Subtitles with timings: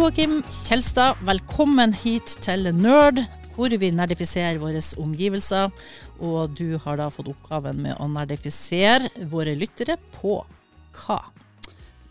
[0.00, 3.18] Joakim Kjelstad, velkommen hit til Nerd,
[3.52, 5.68] hvor vi nerdifiserer våre omgivelser.
[6.24, 10.38] Og du har da fått oppgaven med å nerdifisere våre lyttere på
[11.02, 11.18] hva?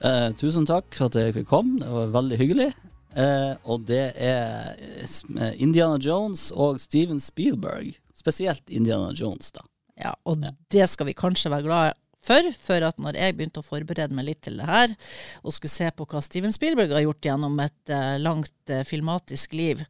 [0.06, 2.70] Eh, tusen takk for at jeg fikk komme, det var veldig hyggelig.
[3.18, 7.96] Eh, og det er eh, Indiana Jones og Steven Spielberg.
[8.14, 9.66] Spesielt Indiana Jones, da.
[9.98, 13.66] Ja, og det skal vi kanskje være glad for, for at når jeg begynte å
[13.66, 14.96] forberede meg litt til det her,
[15.44, 19.56] og skulle se på hva Steven Spielberg har gjort gjennom et uh, langt uh, filmatisk
[19.58, 19.84] liv,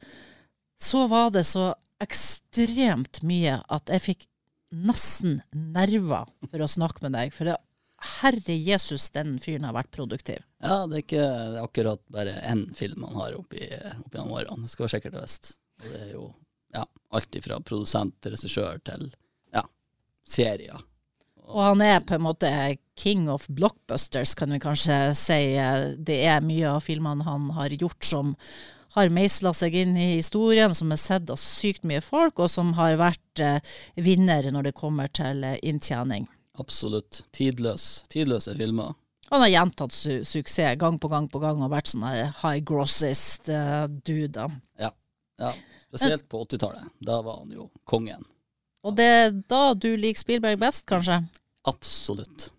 [0.79, 4.29] så var det så ekstremt mye at jeg fikk
[4.69, 7.33] nesten nerver for å snakke med deg.
[7.35, 7.57] For det,
[8.19, 10.43] herre Jesus, den fyren har vært produktiv.
[10.63, 11.29] Ja, det er ikke
[11.63, 14.67] akkurat bare én film han har oppi, oppi gjennom årene.
[14.67, 15.51] Det skal være sikkert og visst.
[15.79, 16.29] Det er jo
[16.75, 19.09] ja, alt fra produsent til regissør til
[19.55, 19.65] ja,
[20.27, 20.85] serier.
[21.49, 22.49] Og han er på en måte
[22.99, 25.39] king of blockbusters, kan vi kanskje si.
[25.97, 28.35] Det er mye av filmene han har gjort som
[28.95, 32.73] har meisla seg inn i historien, som er sett av sykt mye folk, og som
[32.79, 33.59] har vært eh,
[34.01, 36.25] vinner når det kommer til eh, inntjening.
[36.59, 37.23] Absolutt.
[37.35, 38.05] Tidløs.
[38.09, 38.97] Tidløse filmer.
[39.29, 42.63] Han har gjentatt su suksess gang på gang på gang og vært sånn her high
[42.65, 44.49] grossest eh, dude.
[44.81, 44.89] Ja.
[45.37, 45.53] ja.
[45.93, 46.89] Spesielt på 80-tallet.
[47.05, 48.25] Da var han jo kongen.
[48.87, 51.21] Og det er da du liker Spielberg best, kanskje?
[51.67, 52.49] Absolutt.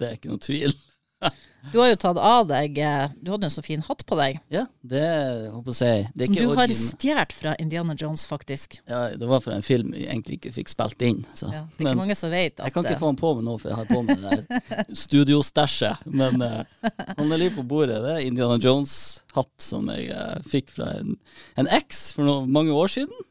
[0.00, 0.72] Det er ikke noe tvil.
[1.72, 4.38] du har jo tatt av deg eh, Du hadde en så fin hatt på deg.
[4.52, 5.04] Ja, det
[5.52, 8.78] håper jeg det Som du har stjålet fra Indiana Jones, faktisk.
[8.84, 11.22] Ja, det var fra en film jeg egentlig ikke fikk spilt inn.
[11.32, 11.48] Så.
[11.52, 13.46] Ja, det er ikke mange som vet at Jeg kan ikke få den på meg
[13.48, 16.08] nå, for jeg har på meg det der studiostæsjet.
[16.08, 18.02] Men uh, han er litt på bordet.
[18.04, 21.16] Det er Indiana Jones-hatt som jeg uh, fikk fra en,
[21.60, 23.24] en eks for noe, mange år siden.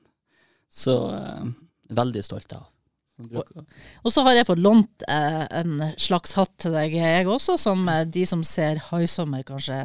[0.73, 1.45] Så uh,
[1.89, 2.69] veldig stolt av.
[4.03, 7.85] Og så har jeg fått lånt eh, en slags hatt til deg, jeg også, som
[7.87, 9.77] eh, de som ser Haisommer kanskje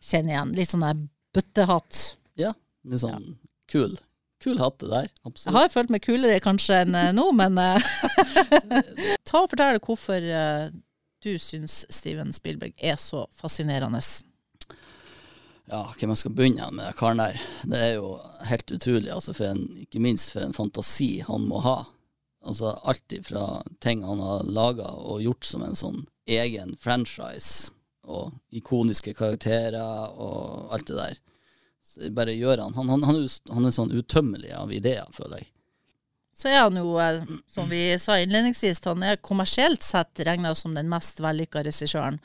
[0.00, 0.54] kjenner igjen.
[0.56, 1.02] Litt sånn der
[1.36, 2.04] bøttehatt.
[2.40, 2.54] Ja,
[2.88, 3.34] litt sånn ja.
[3.70, 3.98] kul.
[4.40, 5.50] Kul hatt det der, absolutt.
[5.50, 7.90] Jeg har følt meg kulere kanskje enn eh, nå, men eh,
[9.28, 10.70] Ta og fortell hvorfor eh,
[11.20, 14.00] du syns Steven Spielberg er så fascinerende.
[15.70, 17.40] Ja, hvem jeg skal begynne med den karen der.
[17.62, 18.14] Det er jo
[18.48, 21.76] helt utrolig, altså, en, ikke minst for en fantasi han må ha.
[22.42, 26.00] Altså alt ifra ting han har laga og gjort som en sånn
[26.30, 27.70] egen franchise,
[28.10, 31.20] og ikoniske karakterer og alt det der.
[31.86, 32.74] Så bare gjør han.
[32.74, 35.50] Han, han, han, han er sånn utømmelig av ideer, føler jeg.
[36.40, 40.74] Så er han jo, eh, som vi sa innledningsvis, han er kommersielt sett regna som
[40.74, 42.18] den mest vellykka regissøren.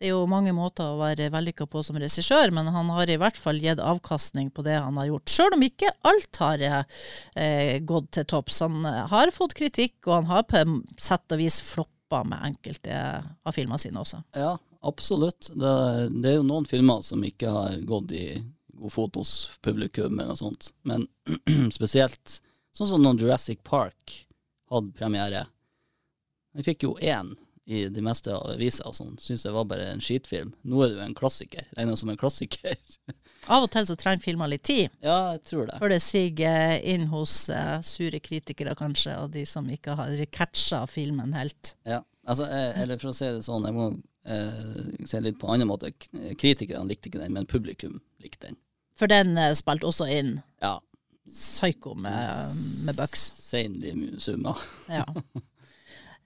[0.00, 3.18] Det er jo mange måter å være vellykka på som regissør, men han har i
[3.20, 5.28] hvert fall gitt avkastning på det han har gjort.
[5.28, 8.62] Sjøl om ikke alt har eh, gått til topps.
[8.64, 10.62] Han eh, har fått kritikk, og han har på
[10.96, 14.22] sett og vis floppa med enkelte av filmene sine også.
[14.40, 15.50] Ja, absolutt.
[15.52, 15.74] Det,
[16.16, 18.24] det, er jo noen filmer som ikke har gått i
[18.80, 20.72] god fot hos publikum eller noe sånt.
[20.88, 21.04] Men
[21.76, 22.40] spesielt
[22.72, 24.16] sånn som når Jurassic Park
[24.72, 25.44] hadde premiere.
[26.56, 27.34] Vi fikk jo én
[27.70, 30.50] i de meste aviser og sånn, syns det var bare en skitfilm.
[30.66, 31.68] Nå er det jo en klassiker.
[31.76, 32.74] Regna som en klassiker.
[33.54, 34.90] Av og til så trenger filmer litt tid.
[35.04, 35.78] Ja, jeg tror det.
[35.78, 40.82] Før det siger inn hos uh, sure kritikere, kanskje, og de som ikke har catcha
[40.90, 41.76] filmen helt.
[41.86, 45.48] Ja, altså, jeg, eller for å si det sånn, jeg må uh, se litt på
[45.48, 45.92] en annen måte.
[46.42, 48.58] Kritikerne likte ikke den, men publikum likte den.
[48.98, 50.74] For den uh, spilte også inn ja.
[51.30, 52.34] Psycho med,
[52.88, 53.30] med Bucks.
[53.46, 53.94] Seinlig
[54.26, 54.58] summer.
[54.90, 55.06] ja.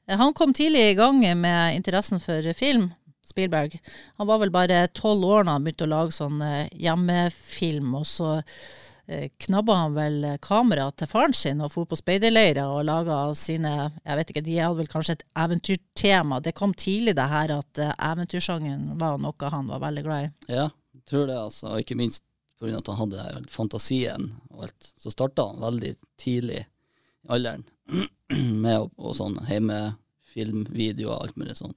[0.06, 2.90] Han kom tidlig i gang med interessen for film.
[3.24, 3.80] Spielberg.
[4.16, 8.04] Han var vel bare tolv år da han begynte å lage sånn eh, hjemmefilm, og
[8.08, 13.18] så eh, knabba han vel kamera til faren sin og for på speiderleirer og laga
[13.38, 13.72] sine
[14.04, 16.42] Jeg vet ikke, de hadde vel kanskje et eventyrtema.
[16.44, 20.32] Det kom tidlig, det her, at eventyrsjangen var noe han var veldig glad i.
[20.52, 21.78] Ja, jeg tror det, altså.
[21.80, 22.26] Ikke minst
[22.60, 22.76] pga.
[22.76, 24.92] at han hadde fantasien og alt.
[25.00, 27.64] Så starta han veldig tidlig i alderen
[28.64, 29.38] med og, og sånn
[30.34, 31.74] video og alt mulig sånn.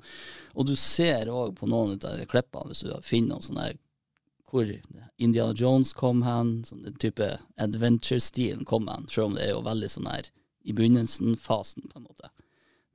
[0.57, 3.77] Og du ser òg på noen av klippene, hvis du finner noen sånne her
[4.47, 4.69] hvor
[5.19, 7.25] Indiana Jones kom hen, sånn den type
[7.59, 10.29] adventure-stilen kom hen, selv om det er jo veldig sånn her
[10.67, 12.31] i begynnelsen-fasen, på en måte.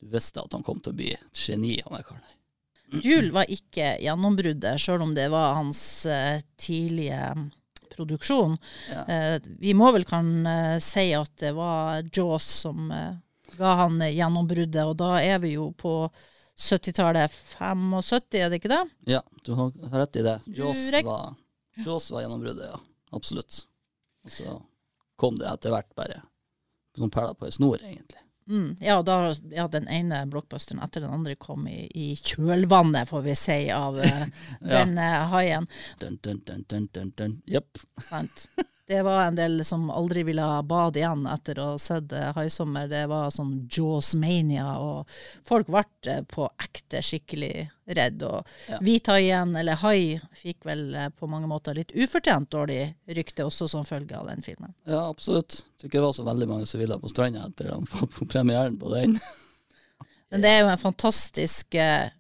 [0.01, 2.39] Du visste at han kom til å bli et geni, han der karen.
[3.05, 7.21] Jul var ikke gjennombruddet, sjøl om det var hans uh, tidlige
[7.95, 8.57] produksjon.
[8.91, 9.05] Ja.
[9.07, 13.15] Eh, vi må vel kan eh, si at det var Jaws som eh,
[13.59, 15.95] ga han gjennombruddet, og da er vi jo på
[16.57, 17.33] 70-tallet.
[17.59, 18.83] 75, er det ikke det?
[19.13, 19.73] Ja, du har
[20.05, 20.39] rett i det.
[20.57, 21.35] Jaws var,
[21.85, 22.81] Jaws var gjennombruddet, ja.
[23.13, 23.65] Absolutt.
[24.25, 24.59] Og så
[25.21, 26.23] kom det etter hvert bare
[26.97, 28.21] som perler på ei snor, egentlig.
[28.53, 33.23] Mm, ja, da, ja, den ene blockbusteren etter den andre kom i, i kjølvannet, får
[33.25, 34.27] vi si, av eh,
[34.75, 35.69] den eh, haien.
[36.03, 37.39] Dun, dun, dun, dun, dun, dun.
[37.49, 37.81] Yep.
[38.11, 38.47] Sant?
[38.93, 42.91] Det var en del som aldri ville bade igjen etter å ha sett eh, Haisommer.
[42.91, 45.09] Det var sånn Jaws-mania, og
[45.49, 45.81] folk ble
[46.13, 48.21] eh, på ekte skikkelig redd.
[48.29, 48.81] Og Ja.
[48.85, 52.83] hvithaien, eller hai, fikk vel eh, på mange måter litt ufortjent dårlig
[53.17, 54.75] rykte også som følge av den filmen.
[54.85, 55.63] Ja, absolutt.
[55.81, 58.77] Tror ikke det var så veldig mange som ville på stranda etter få på premieren
[58.77, 59.17] på den.
[60.35, 62.11] Men det er jo en fantastisk eh,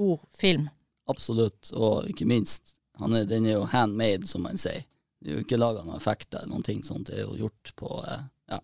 [0.00, 0.70] god film.
[1.12, 4.86] Absolutt, og ikke minst, han er, den er jo handmade, som man sier.
[5.22, 7.72] Det er jo ikke laga noen effekter eller noen ting sånt, det er jo gjort
[7.78, 8.58] på eh, ja,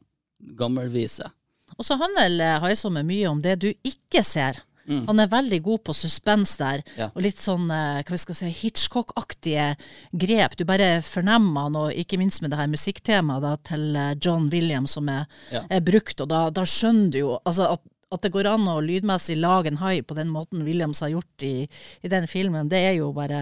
[0.58, 1.28] gammelvise.
[1.76, 4.58] Og så handler eh, mye om det du ikke ser.
[4.88, 5.02] Mm.
[5.06, 7.10] Han er veldig god på suspens der, Ja.
[7.14, 9.75] og litt sånn eh, hva vi skal si, Hitchcock-aktige
[10.16, 10.56] grep.
[10.56, 15.08] Du bare fornemmer han, og ikke minst med det her musikktemaet til John Williams som
[15.12, 15.66] er, Ja.
[15.70, 18.78] er brukt, og da, da skjønner du jo altså, at, at det går an å
[18.81, 21.69] lydmessig lage en hai på den måten Williams har gjort i,
[22.00, 23.38] i den filmen, det er jo bare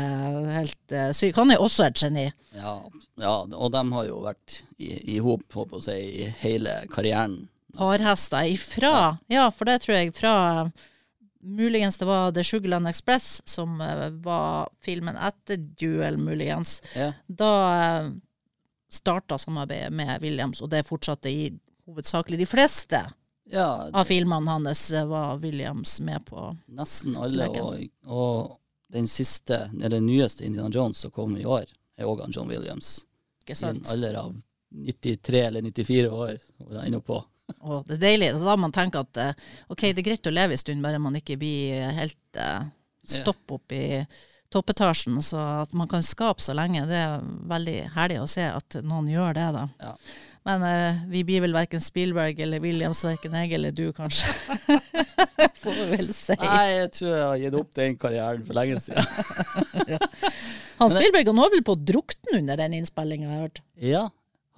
[0.57, 1.39] helt uh, sykt.
[1.39, 2.27] Han er også et geni.
[2.57, 2.75] Ja,
[3.23, 7.45] ja, og de har jo vært i, hop, håper jeg å si, i hele karrieren.
[7.77, 8.93] Parhester ifra,
[9.31, 9.49] ja.
[9.55, 10.37] for det tror jeg fra
[11.47, 16.81] Muligens det var The Sugarland Express som eh, var filmen etter Duel, muligens.
[16.97, 17.13] Ja.
[17.29, 18.09] Da uh,
[18.91, 21.53] starta samarbeidet med Williams, og det fortsatte i
[21.87, 23.05] hovedsakelig de fleste
[23.51, 26.51] Ja, av filmene hans eh, var Williams med på.
[26.67, 27.49] nesten alle.
[27.49, 28.57] Og, og
[28.93, 33.05] den siste, eller den nyeste Indiana Jones som kom i år, er òg John Williams.
[33.45, 33.85] Ikke sant?
[33.85, 34.35] I en alder av
[34.75, 36.39] 93 eller 94 år.
[36.67, 37.23] Og ennå på.
[37.61, 38.33] Og det er deilig.
[38.35, 40.83] Det er da man tenker at eh, ok, det er greit å leve en stund,
[40.83, 42.67] bare man ikke blir helt uh,
[43.07, 44.03] stopp opp i
[44.53, 45.21] toppetasjen.
[45.23, 49.11] Så at man kan skape så lenge, det er veldig herlig å se at noen
[49.11, 49.69] gjør det, da.
[49.83, 49.95] Ja.
[50.47, 54.31] Men uh, vi blir vel verken Spielberg eller Williams, verken jeg eller du, kanskje.
[55.63, 56.37] Får vi vel si.
[56.39, 59.97] Nei, jeg tror jeg har gitt opp den karrieren for lenge siden.
[60.77, 63.61] Han Spielberg han var vel på drukten under den innspillinga, jeg har hørt.
[63.81, 64.03] Ja,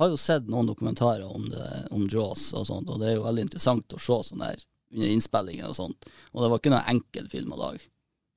[0.03, 3.25] har jo sett noen dokumentarer om, det, om Jaws og sånt, og det er jo
[3.29, 4.65] veldig interessant å se sånn der
[4.95, 6.11] under innspillinger og sånt.
[6.33, 7.87] Og det var ikke noen enkel film å lage,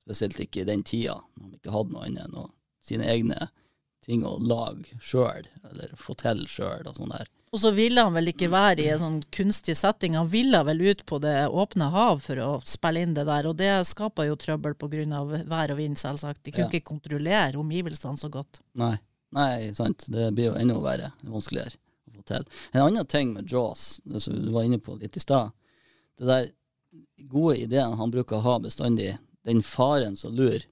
[0.06, 3.50] spesielt ikke i den tida, når man ikke hadde noe annet enn sine egne
[4.02, 7.30] ting å lage sjøl, eller få til sjøl og sånn der.
[7.52, 10.78] Og så ville han vel ikke være i en sånn kunstig setting, han ville vel
[10.88, 14.38] ut på det åpne hav for å spille inn det der, og det skaper jo
[14.40, 15.20] trøbbel pga.
[15.50, 16.42] vær og vind, selvsagt.
[16.44, 16.70] De kunne Ja.
[16.70, 18.60] ikke kontrollere omgivelsene så godt.
[18.74, 18.96] Nei,
[19.32, 20.06] nei, sant.
[20.08, 21.12] Det blir jo enda verre.
[21.22, 21.76] Er vanskeligere
[22.08, 22.44] å få til.
[22.72, 25.52] En annen ting med Jaws, som du var inne på litt i stad,
[26.18, 26.50] det der
[27.28, 30.64] gode ideen han bruker å ha bestandig, den faren som lurer,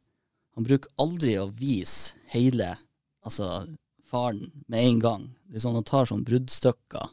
[0.55, 2.79] han bruker aldri å vise hele
[3.23, 3.67] altså,
[4.11, 5.27] faren med en gang.
[5.57, 7.09] Sånn Han tar sånn bruddstykker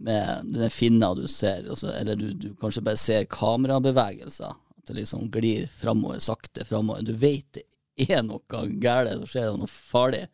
[0.00, 4.54] med den finna du ser, også, eller du, du kanskje bare ser kamerabevegelser.
[4.78, 7.04] At det liksom glir framover, sakte framover.
[7.04, 7.66] Du vet det
[8.08, 10.24] er noe galt, så skjer det noe farlig.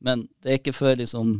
[0.00, 1.34] Men det er ikke før liksom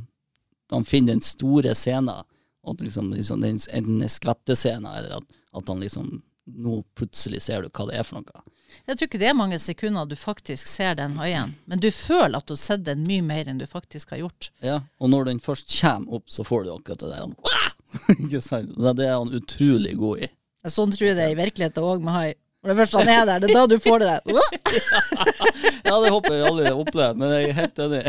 [0.71, 2.27] han finner den store scenen,
[2.63, 6.21] at liksom, liksom den, er skvettescenen eller at, at han liksom
[6.51, 8.41] Nå plutselig ser du hva det er for noe.
[8.87, 12.39] Jeg tror ikke det er mange sekunder du faktisk ser den haien, men du føler
[12.41, 14.51] at du har sett den mye mer enn du faktisk har gjort.
[14.65, 17.25] Ja, og når den først kommer opp, så får du akkurat det der.
[17.25, 17.35] han,
[18.27, 18.77] ikke sant?
[18.77, 20.31] Det er han utrolig god i.
[20.69, 22.31] Sånn tror jeg det er i virkeligheten òg med hai.
[22.61, 24.21] Når det først han er der, det er da du får det der.
[25.91, 28.03] Ja, det håper jeg aldri har opplevd, men jeg er helt enig.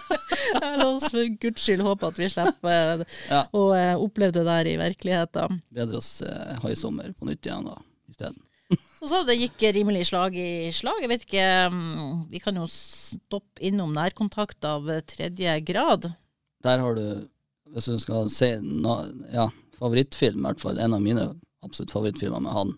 [0.62, 2.72] La oss for guds skyld håpe at vi slipper
[3.04, 3.42] eh, Ja.
[3.54, 5.60] å eh, oppleve det der i virkeligheten.
[5.76, 7.76] Bedre oss eh, haisommer på nytt igjen da,
[8.10, 8.40] isteden.
[9.02, 11.00] Så sa du det gikk rimelig slag i slag.
[11.02, 16.06] Jeg vet ikke, mm, vi kan jo stoppe innom nærkontakt av tredje grad.
[16.62, 17.24] Der har du,
[17.74, 19.00] hvis du skal si na,
[19.34, 19.48] ja,
[19.80, 21.24] favorittfilm, i hvert fall en av mine
[21.66, 22.70] absolutt favorittfilmer med han,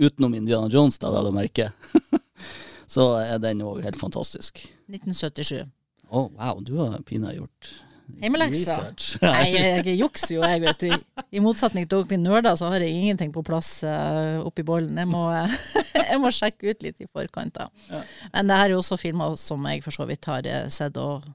[0.00, 1.68] utenom Indiana Jones, da vel å merke,
[2.94, 4.64] så er den òg helt fantastisk.
[4.88, 5.68] 1977.
[6.08, 7.74] Å, wow, du har pinadø gjort
[8.16, 8.76] Hjemmeleksa.
[8.76, 9.18] research.
[9.22, 11.24] Nei, jeg, jukser jo, jeg, vet du.
[11.30, 14.96] I motsetning til dere nerder, så har jeg ingenting på plass uh, oppi bollen.
[14.98, 15.26] Jeg må,
[16.10, 17.60] jeg må sjekke ut litt i forkant.
[17.60, 17.68] da.
[17.92, 18.02] Ja.
[18.32, 20.98] Men det her er jo også filmer som jeg for så vidt har eh, sett
[20.98, 21.26] og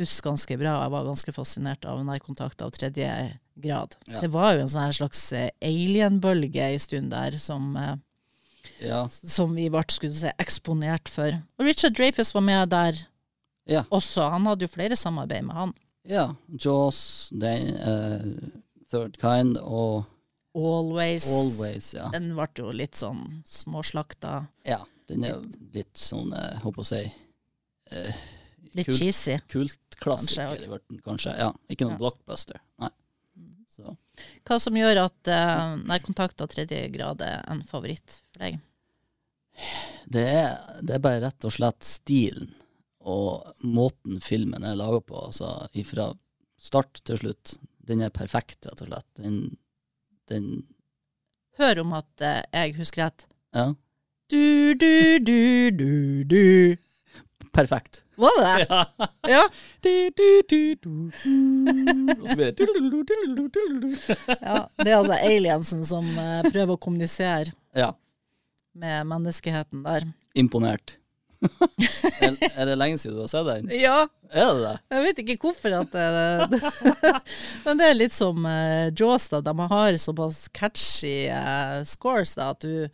[0.00, 0.76] husker ganske bra.
[0.84, 3.10] Jeg var ganske fascinert av nærkontakt av tredje
[3.60, 3.96] grad.
[4.06, 4.22] Ja.
[4.22, 7.98] Det var jo en sånn slags eh, alien-bølge en stund der som, uh,
[8.80, 11.36] Ja, som vi ble skulle si, eksponert for.
[11.60, 13.04] Og Richard Dreyfus var med der
[13.68, 14.30] ja, også.
[14.32, 15.74] Han hadde jo flere samarbeid med han.
[16.08, 16.34] Ja.
[16.58, 20.04] Jaws, den, uh, Third Kind og
[20.54, 21.28] Always.
[21.30, 22.08] Always, ja.
[22.10, 24.48] Den ble jo litt sånn småslakta.
[24.66, 25.42] Ja, den er jo
[25.76, 27.02] litt sånn, jeg håper å si,
[27.92, 28.12] uh,
[28.74, 29.36] Litt kult- cheesy.
[29.50, 31.36] kultklassiker, Kanskje, kanskje.
[31.38, 31.98] Ja, ikke noen Ja.
[32.02, 32.60] blockbuster.
[32.80, 32.90] Nei.
[33.70, 33.96] Så Så
[34.44, 38.58] Hva som gjør at uh, nærkontakt av tredje grad er en favoritt for deg?
[40.10, 42.50] det er, det er bare rett og slett stilen
[43.00, 45.16] og måten filmen er laga på.
[45.30, 46.10] Altså ifra
[46.60, 47.54] start til slutt.
[47.88, 49.08] Den er perfekt, rett og slett.
[49.18, 49.56] Den,
[50.30, 50.50] den
[51.58, 53.24] Hør om at eh, jeg husker rett.
[53.56, 53.70] Ja.
[54.30, 56.76] Du, du, du, du, du.
[57.52, 58.04] Perfekt.
[58.20, 58.68] Var det det?
[58.70, 59.08] Ja.
[59.28, 59.42] Ja.
[59.82, 60.92] Du, du, du, du,
[61.24, 62.12] du.
[62.20, 62.68] Og så blir det
[64.40, 64.58] ja.
[64.76, 67.90] Det er altså aliensen som eh, prøver å kommunisere Ja.
[68.76, 70.06] med menneskeheten der.
[70.38, 70.99] Imponert.
[72.20, 73.70] er, det lenge siden du har sett den?
[73.80, 74.72] Ja, Er det det?
[74.92, 76.60] jeg vet ikke hvorfor at det
[77.64, 79.40] Men det er litt som uh, Jaws, da.
[79.44, 82.90] De har såpass catchy uh, scores da, at du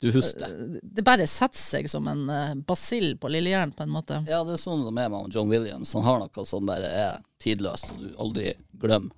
[0.00, 0.48] Du husker det?
[0.78, 2.24] Eh, Det bare setter seg som en
[2.66, 4.22] basill på lillehjernen, på en måte.
[4.28, 5.92] Ja, det er sånn som er med John Williams.
[5.96, 9.12] Han har noe som bare er tidløst, og du aldri glemmer.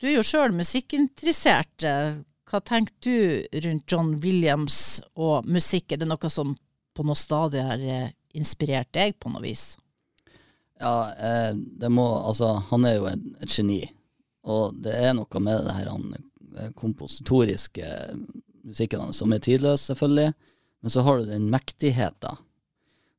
[0.00, 1.84] Du er jo sjøl musikkinteressert.
[2.50, 5.92] Hva tenker du rundt John Williams og musikk?
[5.94, 6.56] Er det noe som
[6.94, 9.72] på noe stadie har eh, inspirert deg på noe vis?
[10.80, 13.82] Ja, eh, det må Altså, han er jo en, et geni.
[14.42, 17.90] Og det er noe med det her han eh, kompositoriske
[18.62, 20.32] musikken hans som er tidløs, selvfølgelig.
[20.82, 22.40] Men så har du den mektigheten.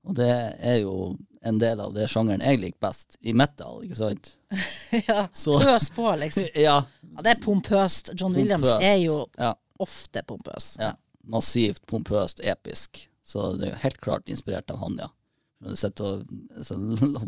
[0.04, 1.14] Og det er jo
[1.44, 4.34] en del av det sjangeren jeg liker best, i metal, ikke sant?
[5.08, 6.50] ja, Så Pøs på, liksom.
[6.68, 6.82] Ja.
[7.14, 8.12] Ja, det er pompøst.
[8.16, 10.76] John Williams er jo ja, ofte pompøs.
[10.80, 10.94] ja.
[11.24, 13.06] Massivt, pompøst, episk.
[13.24, 15.10] Så det er helt klart inspirert av han, ja.
[15.64, 16.06] Når du sitter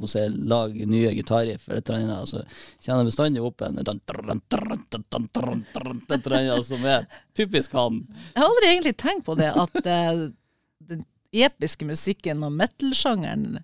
[0.01, 2.41] og si, lager nye gitarriffer, så
[2.83, 3.79] kjenner jeg bestandig opp en
[6.67, 8.01] som er typisk han.
[8.33, 10.25] Jeg har aldri egentlig tenkt på det, at eh,
[10.89, 13.61] den episke musikken og metal-sjangeren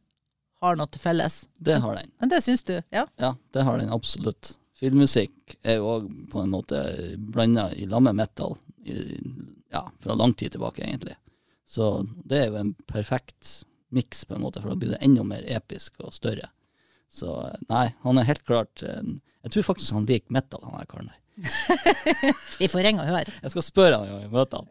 [0.61, 1.41] har noe til felles.
[1.59, 2.11] Det har den.
[2.21, 2.77] Men det syns du?
[2.93, 3.07] Ja.
[3.19, 4.55] Ja, det har den absolutt.
[4.79, 6.79] Filmmusikk er jo òg på en måte
[7.17, 9.19] blanda i lag med metal, i,
[9.73, 11.17] ja, fra lang tid tilbake, egentlig.
[11.71, 13.61] Så det er jo en perfekt
[13.95, 16.49] miks, på en måte, for da blir det enda mer episk og større.
[17.11, 17.31] Så
[17.69, 21.07] nei, han er helt klart en, Jeg tror faktisk han liker metal, han her karen
[21.09, 21.21] der.
[22.59, 23.37] Vi får ringe og høre.
[23.41, 24.67] Jeg skal spørre han når vi møter han.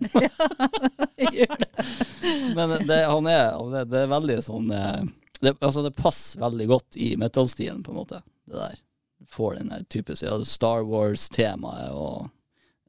[1.38, 1.87] Gjør det.
[2.59, 5.09] Men det, han er, det, det er veldig sånn eh,
[5.40, 8.78] det, Altså, det passer veldig godt i metal-stilen, på en måte, det der.
[9.33, 12.28] Får den der typiske Star Wars-temaet, og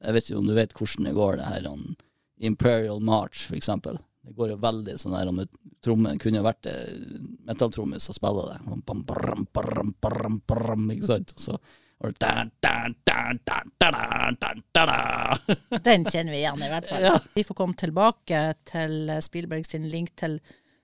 [0.03, 1.88] jeg vet ikke om du vet hvordan det går, det her om
[2.41, 4.00] Imperial March, for eksempel.
[4.21, 6.93] Det går jo veldig sånn der om et trommen kunne vært eh,
[7.50, 8.57] metalltrommis og spiller det.
[8.86, 11.33] Bam, bram, bram, bram, bram, ikke sant?
[11.36, 11.57] Og så.
[15.88, 17.05] Den kjenner vi igjen, i hvert fall.
[17.05, 17.13] Ja.
[17.36, 20.39] Vi får komme tilbake til Spielberg sin link til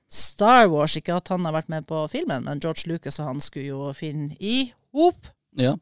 [0.09, 0.97] Star Wars.
[0.97, 3.89] Ikke at han har vært med på filmen, men George Lucas og han skulle jo
[3.97, 5.29] finne i hop.
[5.57, 5.73] Ja.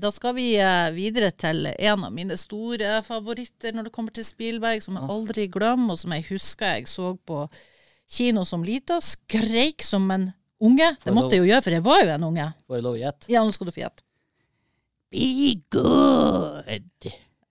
[0.00, 4.24] Da skal vi eh, videre til en av mine store favoritter når det kommer til
[4.26, 7.38] Spielberg, som jeg aldri glemmer, og som jeg husker jeg så på
[8.10, 8.96] kino som lita.
[9.02, 10.28] Skreik som en
[10.60, 10.90] unge.
[11.04, 12.46] Det måtte jeg jo gjøre, for jeg var jo en unge.
[12.68, 13.24] Får jeg lov å gjette?
[13.32, 14.02] Ja, nå skal du få gjette.
[15.10, 15.26] Be
[15.74, 17.08] good.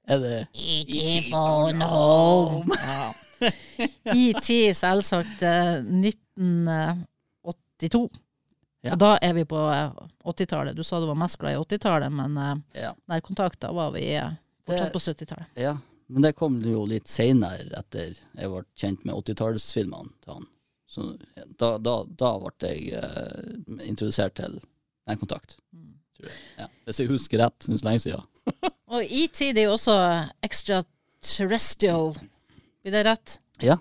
[0.10, 2.76] Er det Ikke phone home.
[2.80, 3.10] Ja.
[4.20, 5.40] ET, selvsagt.
[5.48, 8.10] eh, 1982.
[8.82, 8.94] Ja.
[8.96, 9.92] Og da er vi på eh,
[10.24, 10.76] 80-tallet.
[10.78, 12.94] Du sa du var mest glad i 80-tallet, men eh, Ja.
[13.12, 14.30] nærkontakt, da var vi eh,
[14.66, 15.46] fortsatt Det- på 70-tallet.
[15.56, 15.78] ja.
[16.12, 20.48] Men det kom jo litt seinere, etter jeg ble kjent med 80-tallsfilmene til han.
[20.90, 21.04] Så
[21.60, 24.56] da, da, da ble jeg uh, introdusert til
[25.06, 25.60] nærkontakt.
[26.18, 26.40] Tror jeg.
[26.58, 26.66] Ja.
[26.88, 28.26] Hvis jeg husker rett, det er så lenge siden.
[28.96, 30.00] Og ET det er jo også
[30.50, 32.16] extraterrestrial.
[32.82, 33.38] Blir det rett?
[33.62, 33.78] Ja.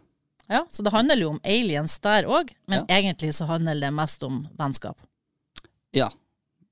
[0.49, 2.97] Ja, Så det handler jo om aliens der òg, men Ja.
[3.01, 4.97] egentlig så handler det mest om vennskap.
[5.93, 6.11] Ja.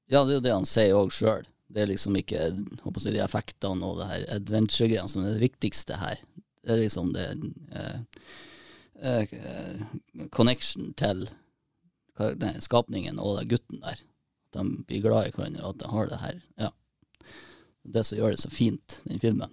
[0.08, 1.44] ja, det er jo det han sier òg sjøl.
[1.68, 2.40] Det er liksom ikke
[2.84, 6.16] håper jeg, de effektene og det her adventure-greiene som er det viktigste her.
[6.64, 7.26] Det er liksom det
[7.72, 8.00] eh,
[9.02, 9.82] eh,
[10.30, 11.28] connection til
[12.18, 14.00] nei, skapningen og den gutten der.
[14.54, 16.40] At de blir glad i hverandre, og at de har det her.
[16.58, 16.70] Ja.
[17.84, 19.50] Det som gjør det så fint, den filmen.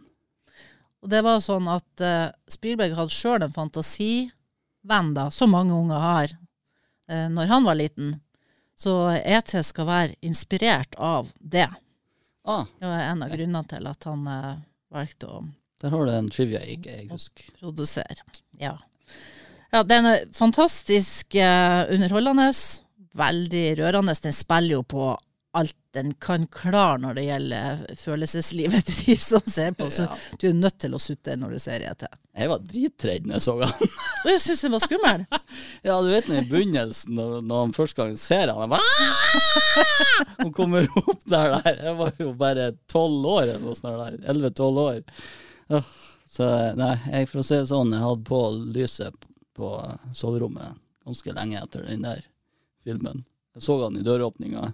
[1.04, 6.00] Og det var sånn at uh, Spielberg hadde sjøl en fantasivenn, da, som mange unger
[6.00, 6.36] har,
[7.12, 8.14] uh, når han var liten.
[8.80, 11.68] Så ET skal være inspirert av det.
[12.48, 14.56] Ah, Det var en av grunnene til at han uh,
[14.96, 15.44] valgte å
[15.84, 17.48] der har du en trivia jeg ikke husker.
[17.60, 18.24] produsere.
[18.56, 18.78] Ja.
[19.74, 22.46] ja den er fantastisk uh, underholdende.
[23.20, 24.16] Veldig rørende.
[24.24, 25.10] Den spiller jo på
[25.60, 29.90] alt den kan klare når det gjelder følelseslivet til de som ser på.
[29.94, 30.16] Så Ja.
[30.42, 32.06] du er nødt til å sutte når du ser ET.
[32.34, 33.92] Jeg var dritredd når jeg så han.
[34.24, 35.26] Og jeg syns den var skummel.
[35.86, 40.38] Ja, du vet nå i begynnelsen, når, når han første gang ser han, han bare
[40.42, 41.78] Hun kommer opp der der.
[41.90, 44.24] Jeg var jo bare tolv år eller noe sånt.
[44.26, 45.02] Elleve-tolv år.
[46.34, 46.48] Så
[46.80, 48.40] nei, jeg, for å si det sånn, jeg hadde på
[48.74, 49.70] lyset på
[50.18, 52.24] soverommet ganske lenge etter den der
[52.84, 53.22] filmen.
[53.54, 54.72] Jeg så han i døråpninga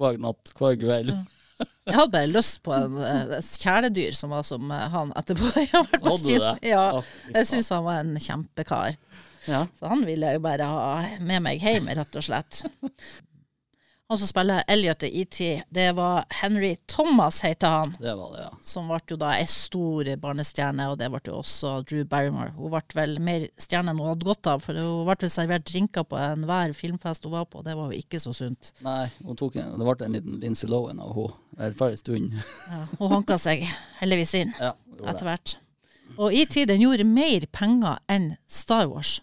[0.00, 1.12] hver natt, hver kveld.
[1.84, 5.50] Jeg hadde bare lyst på en, eh, et kjæledyr som var som eh, han etterpå.
[5.60, 6.54] Jeg har vært Hadde du det?
[6.72, 6.86] Ja,
[7.34, 8.96] jeg syns han var en kjempekar.
[9.46, 9.60] Ja.
[9.78, 12.62] Så han ville jeg jo bare ha med meg hjem, rett og slett.
[14.08, 17.96] Han som spiller Elliot i ET, det var Henry Thomas, heter han.
[18.00, 18.50] Det var det, ja.
[18.60, 22.52] Som ble jo da ei stor barnestjerne, og det ble jo også Drew Barrymore.
[22.58, 25.64] Hun ble vel mer stjerne enn hun hadde godt av, for hun ble vel servert
[25.70, 28.74] drinker på enhver filmfest hun var på, og det var jo ikke så sunt.
[28.84, 32.40] Nei, hun tok en, det ble en liten Lindsay Lohan av henne en en stund.
[32.74, 33.64] Ja, hun hanka seg
[34.02, 35.56] heldigvis inn Ja, etter hvert.
[36.20, 39.22] Og ET den gjorde mer penger enn Star Wars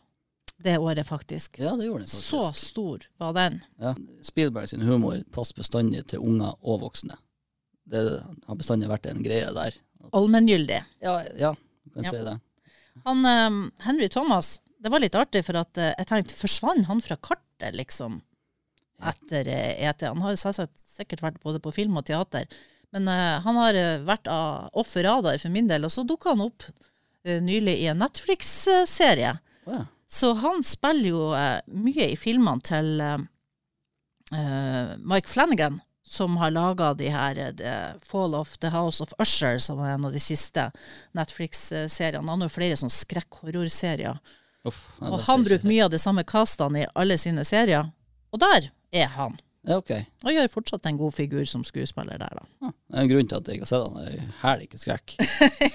[0.63, 1.59] det året, faktisk.
[1.59, 2.29] ja, det gjorde den faktisk.
[2.29, 3.59] Så stor var den.
[3.81, 3.95] Ja.
[4.25, 7.17] Spielberg sin humor passer bestandig til unger og voksne.
[7.91, 8.01] Det
[8.47, 9.77] har bestandig vært en greie der.
[10.15, 10.81] Allmenngyldig.
[11.03, 11.53] Ja, ja
[11.83, 12.11] du kan Ja.
[12.11, 12.39] si det.
[13.05, 17.01] Han, eh, Henry Thomas, det var litt artig, for at uh, jeg tenkte, forsvant han
[17.01, 18.21] fra kartet, liksom,
[19.01, 20.01] etter eh, ET?
[20.01, 22.45] Han har selvsagt sikkert vært både på film og teater,
[22.91, 26.41] men uh, han har vært vært av offerradar for min del, og så dukka han
[26.47, 26.65] opp
[27.23, 29.35] nylig i en Netflix-serie.
[29.69, 29.85] Oh, ja.
[30.11, 33.21] Så han spiller jo eh, mye i filmene til eh,
[34.35, 37.75] eh, Mike Flanagan, som har laga de her eh, The
[38.09, 40.67] Fall of the House of Usher, som var en av de siste
[41.15, 42.27] Netflix-seriene.
[42.27, 44.19] Han har jo flere sånne skrekk-horrorserier.
[44.67, 44.73] Ja,
[45.07, 47.87] Og han bruker mye av de samme castene i alle sine serier.
[48.35, 49.39] Og der er han.
[49.67, 49.91] Ja, ok.
[50.25, 52.45] Og gjør fortsatt en god figur som skuespiller der, da.
[52.63, 54.07] Ja, det er en grunn til at jeg ikke har sett han.
[54.09, 55.13] i hæl, ikke skrekk.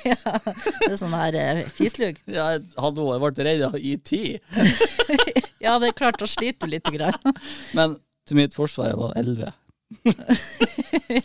[0.87, 2.19] Det er sånn her eh, fislug.
[2.31, 2.49] Ja,
[2.83, 4.13] hallo, jeg ble redd av ET.
[5.67, 7.17] Ja, det er klart, da sliter du lite grann.
[7.79, 7.97] Men
[8.29, 9.53] til mitt forsvar, jeg var elleve.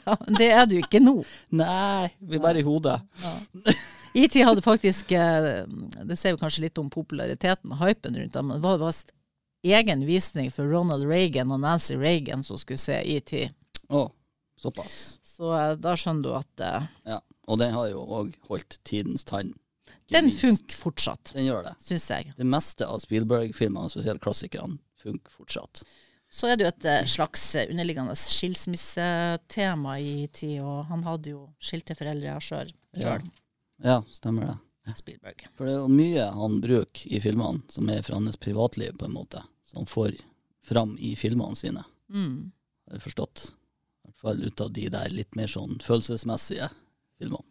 [0.06, 1.18] ja, det er du ikke nå.
[1.58, 3.00] Nei, vi er bare i hodet.
[4.18, 5.64] IT hadde faktisk eh,
[6.04, 9.14] Det ser vi kanskje litt om populariteten og hypen rundt det, men det var visst
[9.64, 13.34] egen visning for Ronald Reagan og Nancy Reagan som skulle se ET.
[13.92, 14.04] Å,
[14.62, 15.20] såpass.
[15.26, 17.20] Så eh, da skjønner du at uh, Ja.
[17.52, 19.54] Og den har jo òg holdt tidens tann.
[20.12, 20.42] Den minst.
[20.44, 21.74] funker fortsatt, Den gjør det.
[21.84, 22.34] syns jeg.
[22.38, 25.82] Det meste av Spielberg-filmene, spesielt klassikerne, funker fortsatt.
[26.32, 31.42] Så er det jo et eh, slags underliggende skilsmissetema i tid, og han hadde jo
[31.64, 33.18] skilte foreldre sjøl, Ja.
[33.84, 34.58] Ja, stemmer det.
[34.96, 35.46] Spielberg.
[35.56, 39.06] For det er jo mye han bruker i filmene som er fra hans privatliv, på
[39.06, 39.44] en måte.
[39.70, 40.18] Som han får
[40.66, 42.52] fram i filmene sine, Mm.
[42.88, 43.52] har jeg forstått.
[43.52, 46.70] I hvert fall ut av de der litt mer sånn følelsesmessige
[47.20, 47.46] filmene.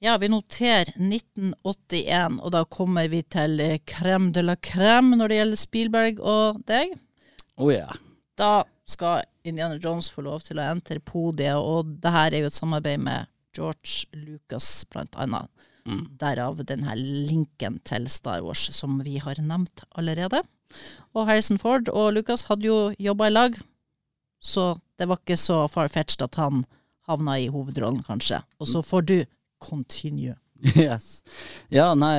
[0.00, 5.28] Ja, vi noterer 1981, og da kommer vi til eh, crème de la crème når
[5.32, 6.94] det gjelder Spielberg og deg.
[7.58, 7.92] Oh, yeah.
[8.38, 12.50] Da skal Indiana Jones få lov til å entre podiet, og det her er jo
[12.52, 13.26] et samarbeid med
[13.58, 15.50] George Lucas, blant annet.
[15.86, 16.04] Mm.
[16.20, 20.42] Derav denne linken til Star Wars, som vi har nevnt allerede.
[21.16, 23.56] Og Harrison Ford og Lucas hadde jo jobba i lag,
[24.40, 26.64] så det var ikke så far-fetched at han
[27.08, 28.42] havna i hovedrollen, kanskje.
[28.60, 29.16] Og så får du
[29.62, 30.36] continue.
[30.74, 31.22] Yes.
[31.70, 32.16] Ja, nei,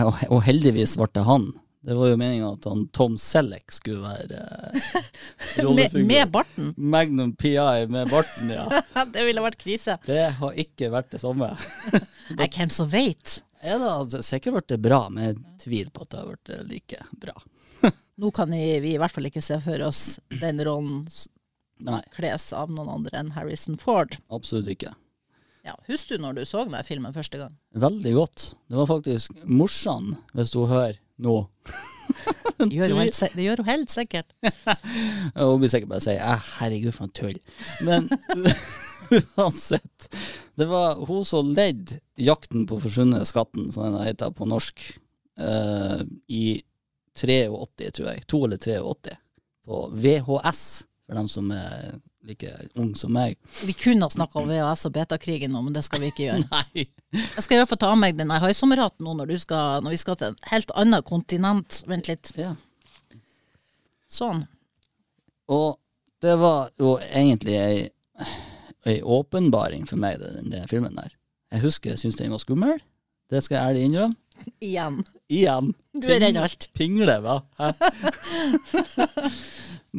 [0.00, 1.50] og, og heldigvis ble det han.
[1.84, 4.38] Det var jo meninga at han Tom Selleck skulle være
[4.72, 6.70] eh, Med, med barten.
[6.76, 8.64] Magnum PI med barten, ja.
[9.12, 9.98] det ville vært krise.
[10.06, 11.50] Det har ikke vært det samme.
[12.38, 13.42] Nei, hvem som veit?
[13.60, 17.04] Ja, det har sikkert blitt bra, men jeg tviler på at det har blitt like
[17.20, 17.36] bra.
[18.16, 20.02] Nå kan vi, vi i hvert fall ikke se for oss
[20.40, 21.04] den rollen
[21.84, 24.14] Nei, kles av noen andre enn Harrison Ford.
[24.32, 24.92] absolutt ikke.
[25.64, 27.56] Ja, Husker du når du så den filmen første gang?
[27.76, 28.44] Veldig godt.
[28.70, 31.36] Det var faktisk morsan, hvis du hører nå.
[32.58, 34.34] Det gjør hun helt, det gjør hun helt sikkert.
[35.34, 37.40] Hun blir sikkert bare si eh, 'herregud, for en tull'.
[37.84, 38.08] Men
[39.36, 40.08] uansett.
[40.54, 44.80] Det var hun som ledde 'Jakten på forsvunne skatten', som den heter på norsk,
[45.40, 46.62] uh, i
[47.14, 48.26] 83, tror jeg.
[48.26, 49.16] 2 eller 83.
[49.66, 53.36] På VHS, for dem som er like ung som meg.
[53.64, 56.46] Vi kunne ha snakka om VHS og betakrigen nå, men det skal vi ikke gjøre.
[56.54, 56.86] Nei.
[57.14, 59.94] Jeg skal i hvert fall ta med meg den haisommerhatten nå når, du skal, når
[59.94, 61.82] vi skal til et helt annet kontinent.
[61.90, 62.32] Vent litt.
[62.40, 62.54] Ja.
[64.10, 64.44] Sånn.
[65.52, 65.76] Og
[66.24, 67.78] det var jo egentlig ei,
[68.88, 71.12] ei åpenbaring for meg, den, den filmen der.
[71.52, 72.80] Jeg husker jeg syntes den var skummel.
[73.30, 74.20] Det skal jeg ærlig innrømme.
[74.64, 74.96] Igjen.
[75.30, 75.70] Igjen.
[75.94, 76.66] Du er redd alt.
[76.76, 77.36] Pingle, hva?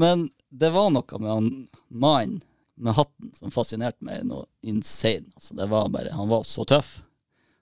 [0.01, 0.27] Men
[0.59, 1.49] det var noe med han
[1.87, 2.41] mannen,
[2.75, 5.29] med hatten som fascinerte meg noe insane.
[5.35, 6.97] Altså, det var bare, han var så tøff.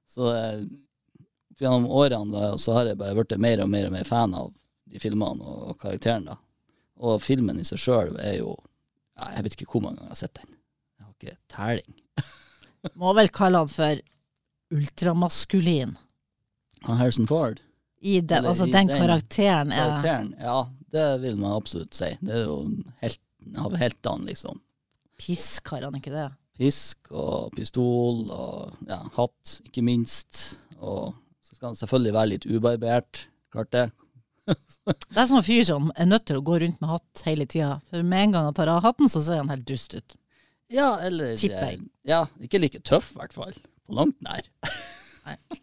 [0.09, 0.63] Så eh,
[1.59, 4.49] gjennom årene da, så har jeg bare blitt mer og mer og mer fan av
[4.89, 6.25] de filmene og, og karakteren.
[6.31, 6.39] da.
[7.03, 8.55] Og filmen i seg sjøl er jo
[9.17, 10.55] ja, Jeg vet ikke hvor mange ganger jeg har sett den.
[10.97, 11.99] Jeg har ikke telling.
[13.01, 14.01] Må vel kalle han for
[14.73, 15.93] ultramaskulin.
[16.83, 17.61] Harrison Ford,
[18.01, 20.57] I den, Eller altså den den karakteren er karakteren, ja,
[20.93, 22.11] det vil man absolutt si.
[22.21, 22.59] Det er jo
[23.01, 24.61] helten av heltene, liksom.
[25.19, 26.27] pisk, har han ikke det?
[26.57, 30.43] Pisk og pistol og ja, hatt, ikke minst.
[30.79, 33.23] Og så skal han selvfølgelig være litt ubarbert.
[33.53, 33.85] Klart det.
[34.83, 37.77] Det er sånn fyr som er nødt til å gå rundt med hatt hele tida.
[37.89, 40.15] For med en gang han tar av hatten, så ser han helt dust ut.
[40.73, 41.77] Ja, eller Tipper jeg.
[41.79, 43.53] eh, Ja, ikke like tøff, i hvert fall.
[43.87, 44.47] På langt nær.
[45.27, 45.37] Nei.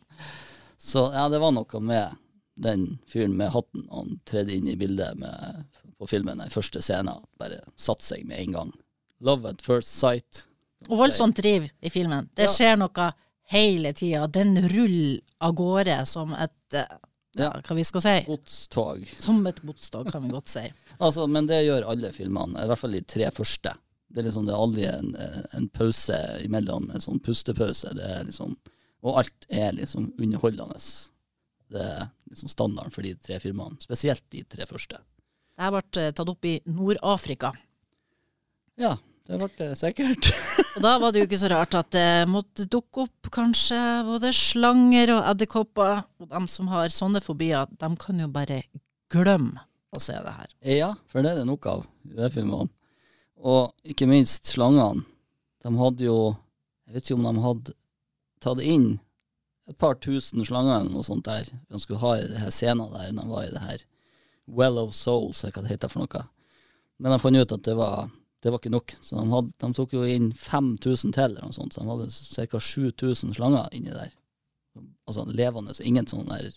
[0.81, 2.17] Så ja, det var noe med
[2.63, 3.87] den fyren med hatten.
[3.91, 5.65] Han tredde inn i bildet med,
[5.99, 7.23] på filmen, den første scenen.
[7.41, 8.73] Bare satte seg med en gang.
[9.21, 10.45] Love at first sight.
[10.89, 12.29] Og voldsomt driv i filmen.
[12.37, 12.53] Det Ja.
[12.55, 13.11] skjer noe
[13.53, 14.27] hele tida.
[14.29, 16.87] Den ruller av gårde som et eh,
[17.37, 17.51] ja, Ja.
[17.61, 18.15] hva vi skal si?
[18.27, 19.05] Godstog.
[19.21, 20.65] Som et godstog, kan vi godt si.
[21.01, 23.73] Altså, men det gjør alle filmene, i hvert fall de tre første.
[24.11, 25.15] Det er liksom det er aldri en,
[25.57, 27.93] en pause imellom, en sånn pustepause.
[27.97, 28.57] Det er liksom,
[29.03, 30.77] og alt er liksom underholdende.
[31.71, 34.99] Det er liksom standarden for de tre filmene, spesielt de tre første.
[34.99, 37.53] Det her ble eh, tatt opp i Nord-Afrika.
[38.81, 38.97] Ja,
[39.29, 40.31] det ble det sikkert.
[40.77, 43.79] Og da var det jo ikke så rart at det måtte dukke opp kanskje
[44.09, 46.05] både slanger og edderkopper.
[46.23, 48.63] Og de som har sånne fobier, de kan jo bare
[49.13, 50.51] glemme å se det her.
[50.63, 52.71] ja, for det er det nok av i de filmene.
[53.41, 55.05] Og ikke minst slangene.
[55.61, 56.37] De hadde jo
[56.89, 57.73] Jeg vet ikke om de hadde
[58.43, 58.87] tatt inn
[59.71, 61.49] et par tusen slanger eller noe sånt der.
[61.71, 63.85] De skulle ha i det her scenen der de var i det her
[64.51, 66.25] Well of Souls, eller hva det heter for noe.
[67.01, 68.11] Men de fant ut at det var,
[68.43, 71.57] det var ikke nok, så de, hadde, de tok jo inn 5000 til, eller noe
[71.57, 71.77] sånt.
[71.77, 72.09] Så de hadde
[72.51, 72.63] ca.
[72.67, 74.11] 7000 slanger inni der.
[75.09, 76.51] Altså levende, så ingen sånn der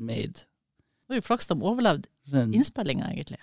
[0.00, 0.44] made.
[0.44, 2.10] Det var jo flaks de overlevde
[2.50, 3.40] innspillinga, egentlig.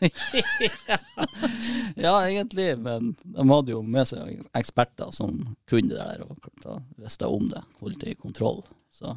[1.96, 6.78] Ja, egentlig, men de hadde jo med seg eksperter som kunne det der, og da
[7.00, 8.62] visste om det, holdt det i kontroll.
[8.94, 9.16] Så,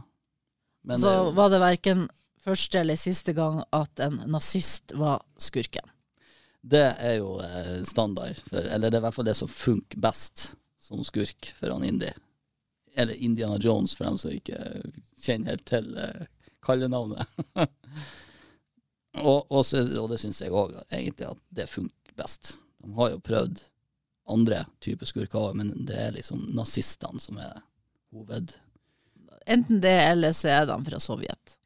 [0.84, 2.08] men så det, var det verken
[2.44, 5.88] første eller siste gang at en nazist var skurken.
[6.62, 10.00] det er jo eh, standard, for, eller det er i hvert fall det som funker
[10.04, 12.14] best som skurk for han Indie
[12.96, 14.60] Eller Indiana Jones, for dem som ikke
[15.24, 16.28] kjenner helt til eh,
[16.64, 17.28] kallenavnet.
[19.22, 22.56] og, og, så, og det syns jeg òg, egentlig, at det funker best.
[22.84, 23.62] De har jo prøvd
[24.30, 27.62] andre typer skurker men det er liksom nazistene som er
[28.14, 28.56] hoved...
[29.44, 31.58] Enten det, eller så er de fra Sovjet.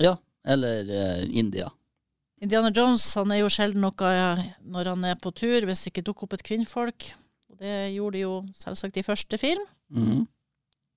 [0.00, 0.14] Ja,
[0.48, 1.68] eller eh, India.
[2.40, 4.12] Indiana Jones han er jo sjelden noe
[4.64, 7.10] når han er på tur, hvis det ikke dukker opp et kvinnfolk.
[7.52, 9.68] Og det gjorde de jo selvsagt i første film.
[9.92, 10.24] Mhm.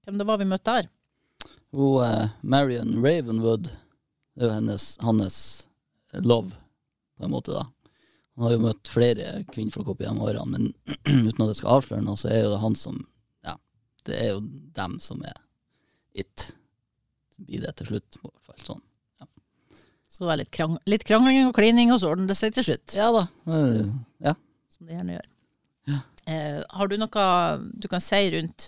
[0.07, 0.87] Hvem det var vi møtte der?
[1.75, 3.67] Hun eh, Marion Ravenwood,
[4.35, 5.41] det er jo hennes, hans
[6.13, 6.51] love,
[7.17, 7.67] på en måte, da.
[8.39, 10.67] Han har jo møtt flere kvinnfolk opp gjennom årene, men
[11.27, 12.99] uten at jeg skal avsløre noe, så er jo det han som
[13.45, 13.55] Ja,
[14.07, 14.43] det er jo
[14.77, 15.41] dem som er
[16.15, 16.51] it.
[17.35, 18.85] Så blir det til slutt, i hvert fall sånn.
[20.09, 22.65] Så det var litt, krang litt krangling og klining, og så ordner det seg til
[22.71, 22.95] slutt.
[22.97, 23.25] Ja da.
[24.19, 24.33] Ja.
[24.73, 25.27] Som det gjerne gjør.
[25.91, 25.99] Ja.
[26.31, 27.27] Eh, har du noe
[27.79, 28.65] du kan si rundt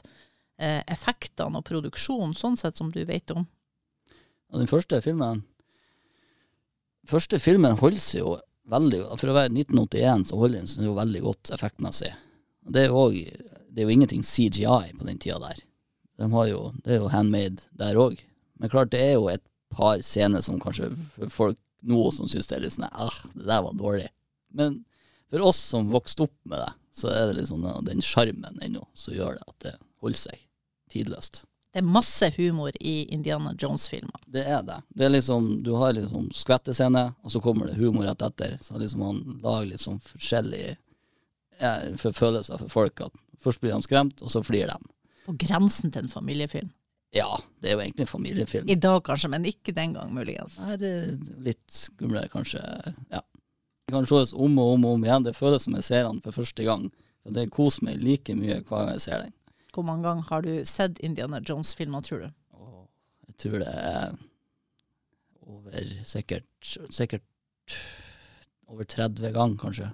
[0.59, 3.47] eh, effektene og produksjonen, sånn sett som du vet om?
[4.51, 5.43] Den første filmen
[7.09, 8.35] Første filmen holder seg jo
[8.71, 12.11] veldig For å være 1981 så holder den seg jo veldig godt effektmessig.
[12.71, 13.39] Det er også,
[13.73, 15.63] det er jo ingenting CGI på den tida der.
[16.21, 18.21] De jo, det er jo handmade der òg.
[18.61, 20.91] Men klart det er jo et par scener som kanskje
[21.33, 24.09] folk nå som syns det er litt sånn ah, det der var dårlig.
[24.53, 24.83] Men
[25.31, 29.15] for oss som vokste opp med det, så er det liksom den sjarmen ennå som
[29.15, 30.43] gjør det at det holder seg
[30.91, 31.45] tidløst.
[31.71, 34.19] Det er masse humor i Indiana Jones-filmer.
[34.27, 34.81] Det er det.
[34.91, 38.57] Det er liksom, du har liksom skvettescene, og så kommer det humor rett etter.
[38.63, 40.75] Så liksom han lager litt sånn forskjellige
[42.01, 43.05] for følelser for folk.
[43.07, 44.91] At først blir han skremt, og så flyr de.
[45.25, 46.73] På grensen til en familiefilm.
[47.15, 47.29] Ja,
[47.59, 48.69] det er jo egentlig en familiefilm.
[48.71, 50.57] I dag kanskje, men ikke den gang, muligens.
[50.63, 51.09] Nei, det er
[51.43, 52.61] litt skumlere, kanskje.
[53.11, 53.23] Ja.
[53.87, 55.25] Det kan ses om og om og om igjen.
[55.27, 56.89] Det føles som jeg ser den for første gang.
[57.27, 59.35] Det koser meg like mye hver gang jeg ser den.
[59.71, 62.29] Hvor mange ganger har du sett Indiana Jones-filmer, tror du?
[63.31, 64.17] Jeg tror det er
[65.47, 67.77] over sikkert, sikkert
[68.67, 69.87] over 30 ganger, kanskje.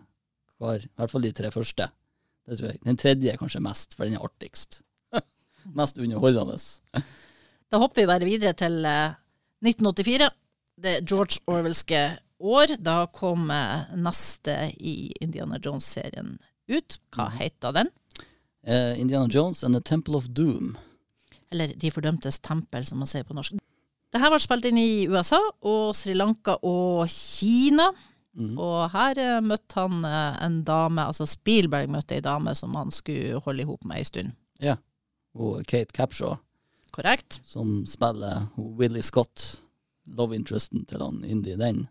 [0.58, 1.90] Hver, I hvert fall de tre første.
[2.48, 2.82] Det tror jeg.
[2.86, 4.82] Den tredje er kanskje mest, for den er artigst.
[5.80, 6.58] mest underholdende.
[7.68, 9.18] Da hopper vi bare videre til eh,
[9.66, 10.30] 1984.
[10.78, 12.02] Det George Orwellske
[12.40, 12.78] år.
[12.80, 16.38] Da kom eh, neste i Indiana Jones-serien
[16.72, 17.00] ut.
[17.16, 17.92] Hva heter den?
[18.66, 20.76] Eh, Indiana Jones and the Temple of Doom.
[21.52, 23.56] Eller De fordømtes tempel, som man sier på norsk.
[24.12, 27.92] Det her ble spilt inn i USA og Sri Lanka og Kina.
[28.38, 28.58] Mm.
[28.62, 32.92] Og her eh, møtte han eh, en dame, altså Spielberg møtte ei dame som han
[32.94, 34.36] skulle holde i hop med ei stund.
[35.38, 36.40] Og Kate Capshaw,
[36.92, 37.42] Korrekt?
[37.46, 39.62] som spiller Willy Scott,
[40.06, 41.84] love interesten til han Indie den,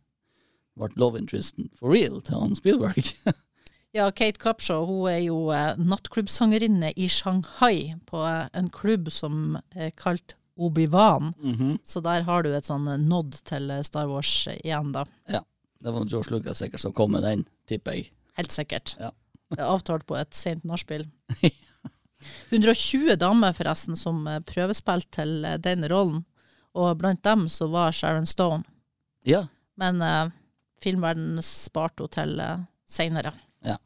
[0.74, 3.12] ble love interesten for real til han Spielberg.
[3.94, 9.58] Ja, Kate Cupshaw hun er jo eh, nattklubbsangerinne i Shanghai på eh, en klubb som
[9.74, 11.32] er kalt Obi-Wan.
[11.38, 11.78] Mhm.
[11.84, 15.06] Så der har du et sånn eh, nod til Star Wars igjen, da.
[15.32, 15.44] Ja.
[15.80, 18.10] Det var George Lucas sikkert som kom med den, tipper jeg.
[18.38, 18.94] Helt sikkert.
[18.98, 19.12] Ja.
[19.54, 21.04] Det avtalt på et sent nachspiel.
[22.50, 26.24] 120 damer forresten som prøvespilte til den rollen,
[26.74, 28.64] og blant dem så var Sharon Stone.
[29.28, 29.46] Ja,
[29.76, 30.32] Men uh,
[30.82, 33.32] filmverdenen sparte henne til uh, seinere.
[33.66, 33.76] Ja.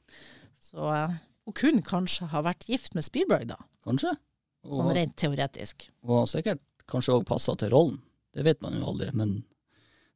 [0.60, 1.14] Så eh,
[1.48, 3.58] hun kunne kanskje ha vært gift med Spielberg, da.
[3.86, 4.12] kanskje.
[4.60, 5.86] Sånn Og, rent teoretisk.
[6.04, 8.00] og sikkert kanskje òg passa til rollen.
[8.36, 9.38] Det vet man jo aldri, men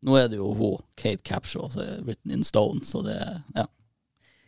[0.05, 1.71] nå er det jo hun, Kate Capshaw,
[2.05, 3.17] written in stone, så det
[3.57, 3.67] Ja.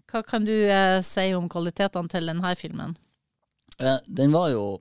[0.07, 2.93] Hva kan du eh, si om kvalitetene til denne filmen?
[3.81, 4.81] Eh, den var jo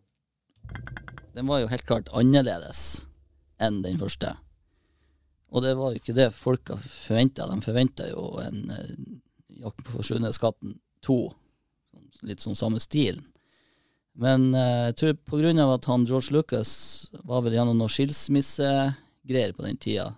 [1.35, 3.05] Den var jo helt klart annerledes
[3.59, 4.35] enn den første.
[5.51, 7.47] Og det var jo ikke det folk forventa.
[7.47, 8.93] De forventa jo en eh,
[9.65, 11.17] Jakten på forsvunne-skatten 2.
[12.29, 13.19] Litt sånn samme stil.
[14.15, 16.71] Men eh, jeg tror på grunn av at han George Lucas
[17.27, 20.13] var vel gjennom noen skilsmissegreier på den tida,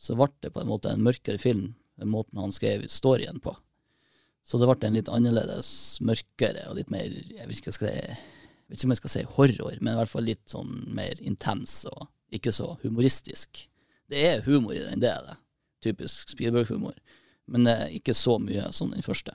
[0.00, 3.52] så ble det på en måte en mørkere film den måten han skrev storyen på.
[4.44, 8.16] Så det ble en litt annerledes, mørkere og litt mer Jeg vet ikke, skal jeg,
[8.72, 12.08] jeg om jeg skal si horror, men i hvert fall litt sånn mer intens og
[12.34, 13.66] ikke så humoristisk.
[14.10, 15.36] Det er humor i den, det er det.
[15.84, 16.96] Typisk Spielberg-humor.
[17.50, 19.34] Men ikke så mye som den første.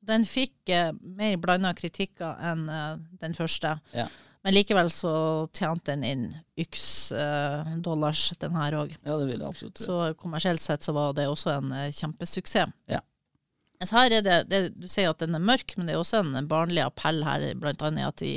[0.00, 3.76] Den fikk eh, mer blanda kritikker enn eh, den første.
[3.92, 4.08] Ja.
[4.40, 5.12] Men likevel så
[5.52, 6.24] tjente den inn
[6.60, 8.94] yks eh, dollars, den her òg.
[9.04, 9.84] Ja, det vil jeg absolutt tro.
[9.84, 12.72] Så kommersielt sett så var det også en eh, kjempesuksess.
[12.88, 13.02] Ja.
[13.80, 16.20] Så her er det, det, Du sier at den er mørk, men det er også
[16.20, 18.34] en barnlig appell her, blant annet at vi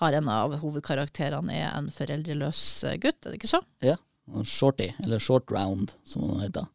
[0.00, 2.62] har en av hovedkarakterene er en foreldreløs
[3.02, 3.62] gutt, er det ikke så?
[3.86, 3.98] Ja.
[4.46, 6.66] Shorty, eller short round, som han heter.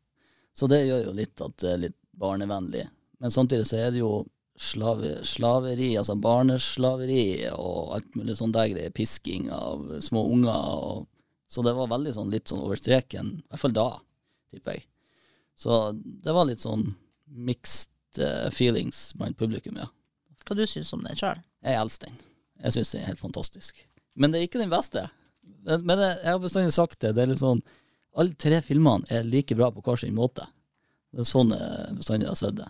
[0.56, 2.86] Så det gjør jo litt at det er litt barnevennlig.
[3.20, 8.70] Men samtidig så er det jo slave, slaveri, altså barneslaveri og alt mulig sånn der
[8.72, 8.94] greier.
[8.96, 10.78] Pisking av små unger.
[10.80, 11.08] Og,
[11.52, 13.90] så det var veldig sånn litt sånn over streken, i hvert fall da,
[14.52, 14.88] tipper jeg.
[15.60, 16.90] Så det var litt sånn
[17.26, 19.90] mixed eh, feelings blant publikum, ja.
[20.46, 21.40] Hva du syns om den sjøl?
[21.66, 22.20] Jeg elsker den.
[22.64, 23.80] Jeg syns den er helt fantastisk.
[24.16, 25.08] Men det er ikke den beste.
[25.66, 27.16] Men men det, jeg har bestandig sagt det.
[27.18, 27.64] Det er litt sånn
[28.16, 30.46] Alle tre filmene er like bra på hver sin måte.
[31.12, 32.70] Det er sånn jeg bestandig har sett det.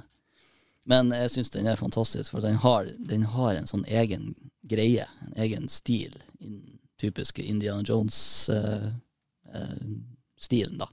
[0.86, 4.36] Men jeg syns den er fantastisk, for den har, den har en sånn egen
[4.70, 6.14] greie, en egen stil.
[6.40, 10.88] In, typiske Indiana Jones-stilen, da.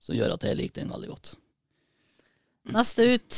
[0.00, 1.26] Som gjør at jeg liker den veldig godt.
[2.72, 3.32] Neste ut,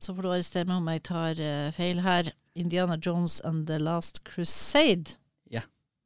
[0.00, 2.24] så får du arrestere meg om jeg tar uh, feil her.
[2.58, 5.06] Indiana Jones and The Last Crusade.
[5.50, 5.62] Ja.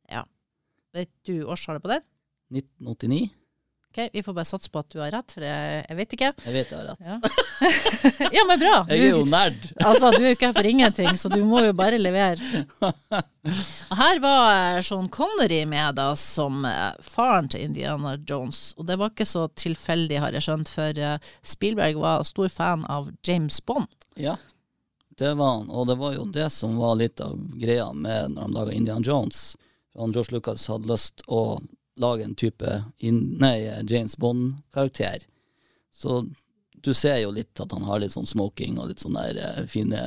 [0.08, 0.22] Ja.
[0.96, 2.02] Vet du årstallet på den?
[2.52, 3.43] 1989.
[3.94, 6.28] Ok, Vi får bare satse på at du har rett, for jeg, jeg vet ikke.
[6.42, 7.04] Jeg vet jeg har rett.
[7.06, 8.72] Ja, ja men bra.
[8.90, 9.68] Jeg er jo nerd.
[9.86, 12.64] altså, du er jo ikke her for ingenting, så du må jo bare levere.
[12.82, 18.72] Og Her var eh, Sean Connery med da som eh, faren til Indiana Jones.
[18.74, 22.82] Og det var ikke så tilfeldig, har jeg skjønt, for eh, Spielberg var stor fan
[22.90, 23.86] av James Bond.
[24.18, 24.34] Ja,
[25.22, 25.70] det var han.
[25.70, 29.06] Og det var jo det som var litt av greia med når de laga Indiana
[29.06, 29.52] Jones.
[29.94, 31.60] Han George Lucas hadde lyst å
[32.00, 35.26] lage en type in, nei, James Bond-karakter.
[35.94, 36.24] Så
[36.84, 39.60] du ser jo litt at han har litt sånn smoking og litt sånn der eh,
[39.70, 40.00] fine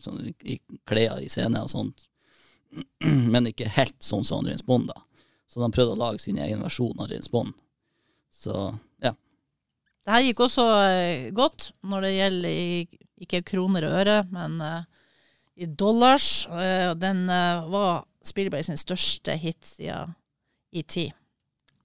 [0.00, 2.06] sånn, i, klær i scene og sånt.
[3.32, 5.02] Men ikke helt sånn som James Bond, da.
[5.50, 7.52] Så de prøvde å lage sin egen versjon av James Bond.
[8.32, 8.54] Så
[9.04, 9.12] ja.
[10.04, 14.80] Det her gikk også eh, godt når det gjelder ikke kroner og øre, men eh,
[15.54, 16.48] i dollars.
[16.98, 20.16] Den var Spielberg sin største hit siden
[20.74, 20.96] ET.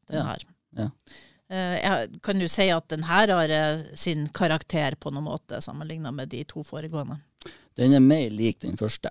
[0.10, 0.44] Den Ja, her.
[0.78, 0.90] ja.
[1.50, 6.14] Eh, jeg, kan du si at den her har sin karakter på noen måte, sammenlignet
[6.14, 7.20] med de to foregående?
[7.78, 9.10] Den er mer lik den første.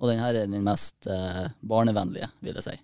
[0.00, 2.76] Og den her er den mest eh, barnevennlige, vil jeg si.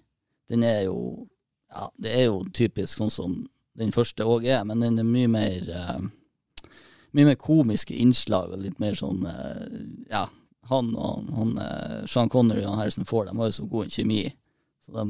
[0.51, 1.27] Den er jo
[1.71, 3.35] Ja, det er jo typisk sånn som
[3.79, 6.01] den første òg er, men den er mye mer eh,
[7.15, 9.23] Mye mer komiske innslag og litt mer sånn
[10.11, 10.25] Ja,
[10.71, 11.53] han og han,
[12.11, 14.21] Sean Connery og Harrison Ford de har jo så god kjemi.
[14.87, 15.07] Så de,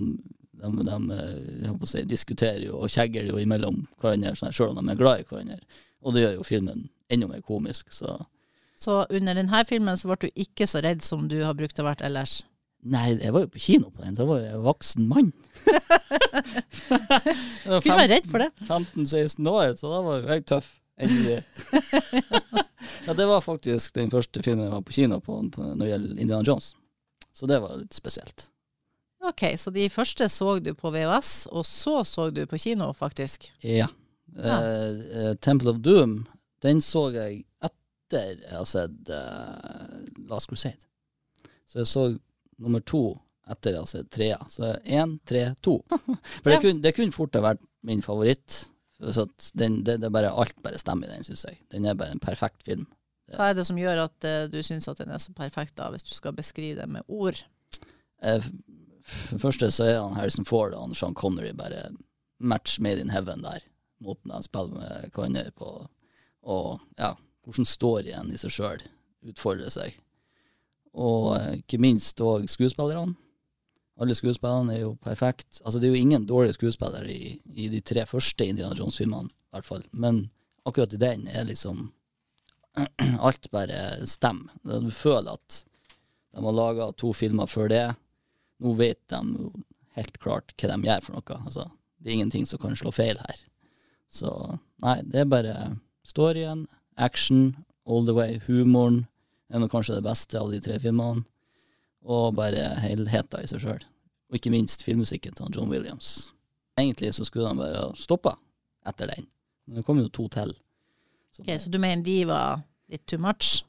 [0.62, 4.84] de, de eh, jeg si, diskuterer jo og kjegger jo imellom hverandre, sånn, sjøl om
[4.84, 5.60] de er glad i hverandre.
[6.04, 7.92] Og det gjør jo filmen enda mer komisk.
[7.92, 8.18] Så
[8.80, 11.86] Så under denne filmen så ble du ikke så redd som du har brukt å
[11.86, 12.40] være ellers.
[12.80, 15.32] Nei, jeg var jo på kino på den, så jeg var jo en voksen mann.
[17.84, 18.48] Kunne være redd for det.
[18.64, 20.70] 15-16 år, så da var jeg tøff.
[21.00, 21.42] Endelig.
[23.06, 25.90] ja, det var faktisk den første filmen jeg var på kino på, på når det
[25.92, 26.72] gjelder Indiana Jones.
[27.36, 28.49] Så det var litt spesielt.
[29.20, 33.50] Ok, så de første så du på VHS, og så så du på kino, faktisk.
[33.60, 33.90] Ja.
[34.36, 34.58] Ja.
[34.64, 36.22] Eh, Temple of Doom,
[36.62, 39.98] den så jeg etter jeg har sett eh,
[40.30, 40.88] Last Crusade.
[41.68, 42.06] Så jeg så
[42.60, 43.18] nummer to
[43.50, 44.38] etter jeg har sett trea.
[44.48, 45.80] Så én, tre, to.
[46.42, 48.64] For det, kunne, det kunne fort ha vært min favoritt.
[49.00, 51.60] Så den, det, det bare, alt bare stemmer i den, syns jeg.
[51.72, 52.86] Den er bare en perfekt film.
[53.36, 55.88] Hva er det som gjør at uh, du syns at den er så perfekt, da,
[55.92, 57.38] hvis du skal beskrive det med ord?
[58.22, 58.44] Eh,
[59.04, 61.90] For det første så er han Harrison Ford og Sean Connery bare
[62.40, 63.64] match made in heaven der.
[64.00, 65.72] Måten han spiller med hverandre på,
[66.48, 68.84] og ja, hvordan storyen i seg sjøl
[69.28, 69.98] utfordrer seg.
[70.96, 73.14] Og eh, ikke minst òg skuespillerne.
[74.00, 75.60] Alle skuespillerne er jo perfekt.
[75.64, 79.56] Altså Det er jo ingen dårlige skuespillere i, i de tre første Indiana Jones-filmene, i
[79.56, 79.84] hvert fall.
[79.92, 80.30] Men
[80.64, 81.90] akkurat i den er liksom
[83.26, 84.54] Alt bare stemmer.
[84.62, 85.64] Du føler at
[86.30, 87.86] de har laga to filmer før det.
[88.60, 89.50] Nå vet de jo
[89.96, 91.38] helt klart hva de gjør for noe.
[91.46, 91.64] Altså,
[92.00, 93.40] det er ingenting som kan slå feil her.
[94.10, 94.30] Så
[94.82, 95.54] nei, det er bare
[96.06, 99.04] storyen, action, all the way, humoren
[99.50, 101.24] er nå kanskje det beste av de tre filmene.
[102.00, 103.82] Og bare helheten i seg sjøl.
[104.30, 106.30] Og ikke minst filmmusikken til John Williams.
[106.78, 108.36] Egentlig så skulle han bare stoppa
[108.88, 109.26] etter den,
[109.66, 110.54] men det kom jo to til.
[111.34, 113.64] Så Ok, Så du mener de var litt too much?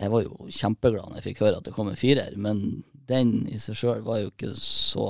[0.00, 3.46] jeg var jo kjempeglad når jeg fikk høre at det kom en firer, men den
[3.50, 5.06] i seg sjøl var jo ikke så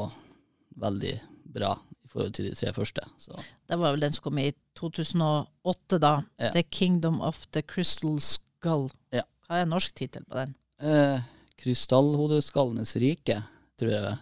[0.81, 1.15] veldig
[1.53, 1.75] bra
[2.05, 3.05] i forhold til de tre første.
[3.21, 3.37] Så
[3.69, 6.15] Det var vel den som kom i 2008, da.
[6.41, 6.51] Ja.
[6.55, 8.89] The Kingdom of the Crystal Skull.
[9.13, 9.25] Ja.
[9.49, 10.55] Hva er norsk tittel på den?
[10.83, 11.21] eh,
[11.63, 13.43] Krystallhodeskallenes rike,
[13.79, 14.17] tror jeg.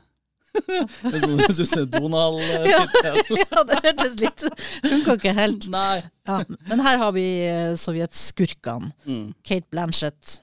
[1.12, 3.18] det som jeg syns er Donald-tittel.
[3.44, 4.44] ja, det hørtes litt
[4.85, 5.68] Funka ikke helt.
[5.72, 6.02] Nei.
[6.28, 8.90] Ja, men her har vi eh, sovjetskurkene.
[9.06, 9.28] Mm.
[9.46, 10.40] Kate Blanchett.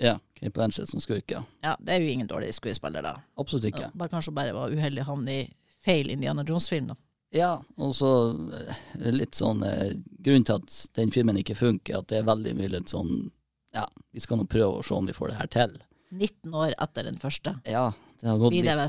[0.00, 1.42] Ja, Kate Blanchett som skurk, ja.
[1.64, 3.14] Ja, det er jo ingen dårlig skuespiller, da.
[3.40, 3.88] Absolutt ikke.
[3.96, 5.44] Bare kanskje hun bare var uheldig å havne i
[5.84, 6.96] feil Indiana Jones-film, da.
[7.34, 8.10] Ja, og så
[8.54, 12.52] eh, litt sånn eh, Grunnen til at den filmen ikke funker, at det er veldig
[12.58, 13.30] mye litt sånn
[13.74, 15.74] Ja, vi skal nå prøve å se om vi får det her til.
[16.14, 17.56] 19 år etter den første.
[17.66, 17.88] Ja,
[18.20, 18.86] det har gått litt det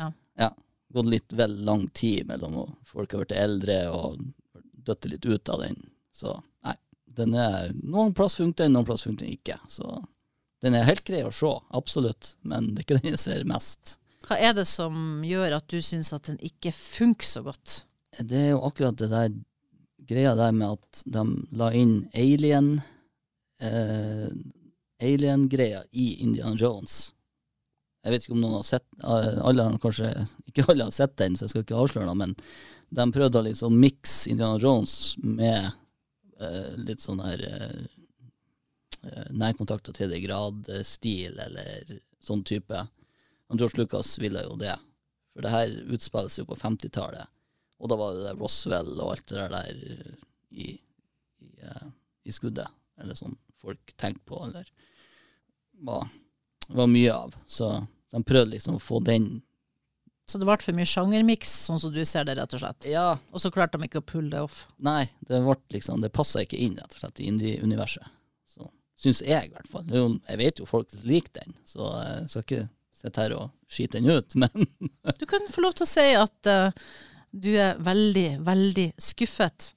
[0.00, 0.08] ja.
[0.40, 0.48] Ja.
[0.96, 4.24] gått litt vel lang tid mellom og folk har blitt eldre og
[4.84, 5.76] døtt litt ut av den.
[6.14, 6.74] Så nei,
[7.20, 9.60] den er Noen plass funker den, noen plass funker den ikke.
[9.68, 10.00] Så
[10.64, 13.98] den er helt grei å se, absolutt, men det er ikke den jeg ser mest.
[14.24, 17.82] Hva er det som gjør at du syns at den ikke funker så godt?
[18.16, 19.34] Det er jo akkurat det der
[20.08, 21.24] greia der med at de
[21.58, 22.78] la inn alien
[23.60, 24.30] eh,
[25.04, 27.12] Alien-greia i Indiana Jones.
[28.04, 30.10] Jeg vet ikke om noen har sett eh, Alle har kanskje
[30.50, 32.34] Ikke alle har sett den, så jeg skal ikke avsløre noe, men
[32.94, 35.70] de prøvde å liksom mikse Indiana Jones med
[36.38, 38.03] eh, litt sånn her eh, eh,
[39.34, 42.86] nærkontakter til det grad-stil, eller sånn type.
[43.50, 44.74] Og George Lucas ville jo det.
[45.34, 47.30] For det her utspilles jo på 50-tallet.
[47.82, 50.12] Og da var det Roswell og alt det der eh,
[50.54, 50.68] i,
[51.42, 51.88] i, eh,
[52.24, 52.70] i skuddet.
[53.02, 54.68] Eller sånn folk tenkte på, eller
[55.84, 56.06] var,
[56.68, 57.34] var mye av.
[57.46, 57.72] Så
[58.14, 59.42] de prøvde liksom å få den
[60.30, 62.86] Så det ble for mye sjangermiks, sånn som du ser det, rett og slett.
[62.88, 64.66] Ja, Og så klarte de ikke å pulle det off.
[64.78, 68.06] nei, det ble liksom Det passa ikke inn, rett og slett, i indie-universet.
[69.04, 69.84] Syns jeg, i hvert fall.
[69.92, 72.62] Jeg vet jo folk liker den, så jeg skal ikke
[72.96, 74.68] sitte her og skite den ut, men
[75.20, 76.70] Du kan få lov til å si at uh,
[77.34, 79.72] du er veldig, veldig skuffet.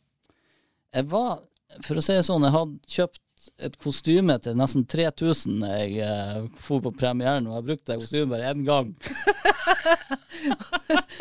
[0.95, 1.41] Jeg var,
[1.83, 3.21] for å si det sånn, jeg hadde kjøpt
[3.57, 8.33] et kostyme til nesten 3000 jeg eh, for på premieren, og jeg brukte det kostymet
[8.35, 8.93] bare én gang.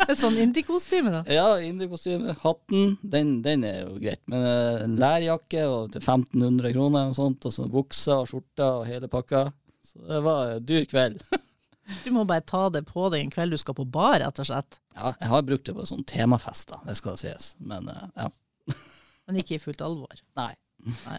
[0.07, 1.21] Et sånn indie-kostyme, da.
[1.31, 2.35] Ja, indie-kostyme.
[2.43, 4.21] Hatten, den, den er jo greit.
[4.31, 8.81] Men eh, en lærjakke og til 1500 kroner og sånt, og så bukser og skjorter
[8.81, 9.47] og hele pakka.
[9.87, 11.21] Så det var en dyr kveld.
[12.03, 14.47] Du må bare ta det på deg en kveld du skal på bar, rett og
[14.49, 14.75] slett.
[14.91, 17.53] Ja, jeg har brukt det på sånn temafest, da, det skal sies.
[17.63, 18.25] Men eh, ja,
[19.23, 20.19] Men ikke i fullt alvor.
[20.35, 20.49] nei.
[20.83, 21.15] Nei.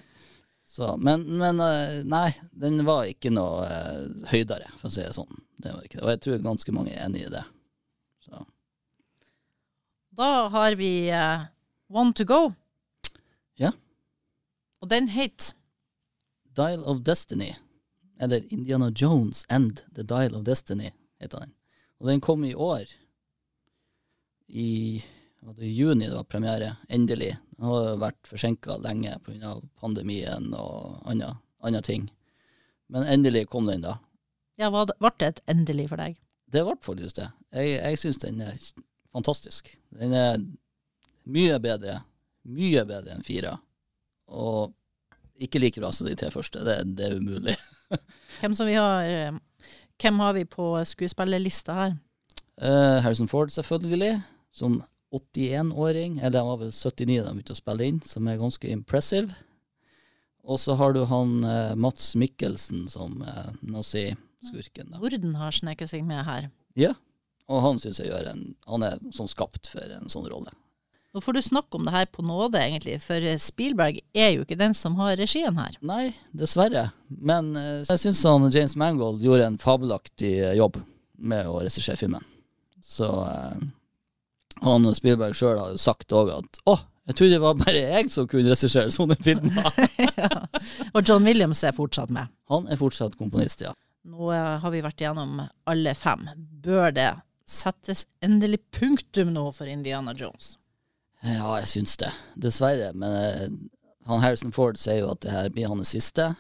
[0.68, 5.14] Så, men, men eh, nei, den var ikke noe eh, høydere, for å si det
[5.16, 5.40] sånn.
[5.56, 6.02] Det det.
[6.02, 7.40] Og jeg tror ganske mange er enig i det.
[8.26, 8.42] Så.
[10.18, 11.48] Da har vi uh,
[11.88, 12.52] One to go.
[13.56, 13.72] Ja.
[14.84, 15.54] Og den het
[16.52, 17.54] Dial of Destiny,
[18.20, 21.56] eller Indiana Jones and The Dial of Destiny, heter den.
[21.98, 22.92] Og den kom i år.
[24.48, 25.00] I
[25.40, 27.36] var det i juni det var premiere, endelig.
[27.56, 29.56] Det har vært forsinka lenge pga.
[29.80, 32.08] pandemien og andre ting.
[32.88, 33.98] Men endelig kom den, da.
[34.58, 36.16] Ja, var det, ble det et endelig for deg?
[36.48, 37.28] Det ble faktisk det.
[37.54, 38.56] Jeg, jeg syns den er
[39.12, 39.70] fantastisk.
[39.94, 40.40] Den er
[41.28, 42.00] mye bedre,
[42.48, 43.54] mye bedre enn fire.
[44.28, 44.74] Og
[45.38, 46.64] ikke like bra som de tre første.
[46.66, 47.54] Det, det er umulig.
[48.40, 49.38] Hvem som vi har eh,
[49.98, 51.96] Hvem har vi på skuespillerlista her?
[52.58, 54.20] Uh, Harrison Ford, selvfølgelig,
[54.54, 54.80] som
[55.14, 56.18] 81-åring.
[56.18, 59.34] Eller han var vel 79 da han begynte å spille inn, som er ganske impressive.
[60.48, 64.94] Og så har du han eh, Mats Mikkelsen som eh, naziskurken.
[64.94, 66.48] Norden har sneket seg med her.
[66.78, 66.94] Ja,
[67.48, 70.52] og han syns jeg gjør en Han er som skapt for en sånn rolle.
[71.16, 74.58] Nå får du snakke om det her på nåde, egentlig, for Spielberg er jo ikke
[74.60, 75.78] den som har regien her.
[75.80, 76.90] Nei, dessverre.
[77.08, 80.76] Men eh, jeg syns han James Mangold gjorde en fabelaktig eh, jobb
[81.16, 82.24] med å regissere filmen.
[82.84, 83.64] Så eh,
[84.62, 86.76] han Spielberg sjøl har jo sagt òg at å,
[87.08, 89.68] jeg trodde det var bare jeg som kunne regissere sånne filmer.
[90.20, 90.42] ja.
[90.92, 92.28] Og John Williams er fortsatt med.
[92.52, 93.72] Han er fortsatt komponist, ja.
[94.08, 96.26] Nå eh, har vi vært gjennom alle fem.
[96.36, 97.08] Bør det
[97.48, 100.58] settes endelig punktum nå for Indiana Jones?
[101.24, 102.12] Ja, jeg syns det.
[102.36, 102.92] Dessverre.
[102.92, 103.48] Men eh,
[104.08, 106.34] han Harrison Ford sier jo at det her blir hans siste,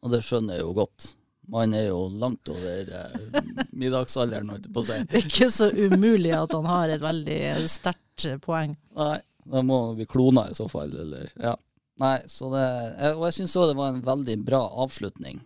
[0.00, 1.10] og det skjønner jeg jo godt.
[1.52, 4.98] Man er jo langt over eh, middagsalderen, holdt jeg på å si.
[5.10, 7.40] Det er ikke så umulig at han har et veldig
[7.70, 8.74] sterkt eh, poeng.
[8.98, 11.54] Nei, da må han bli klona i så fall, eller ja.
[12.02, 12.64] Nei, så det
[13.14, 15.38] Og jeg syns òg det var en veldig bra avslutning.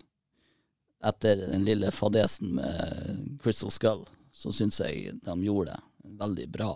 [1.07, 4.03] Etter den lille fadesen med Crystal Skull,
[4.35, 5.81] så syns jeg de gjorde det.
[6.09, 6.73] en veldig bra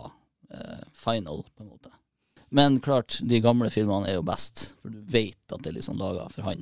[0.53, 1.91] eh, final, på en måte.
[2.55, 5.97] Men klart, de gamle filmene er jo best, for du vet at det er liksom
[5.99, 6.61] laga for han,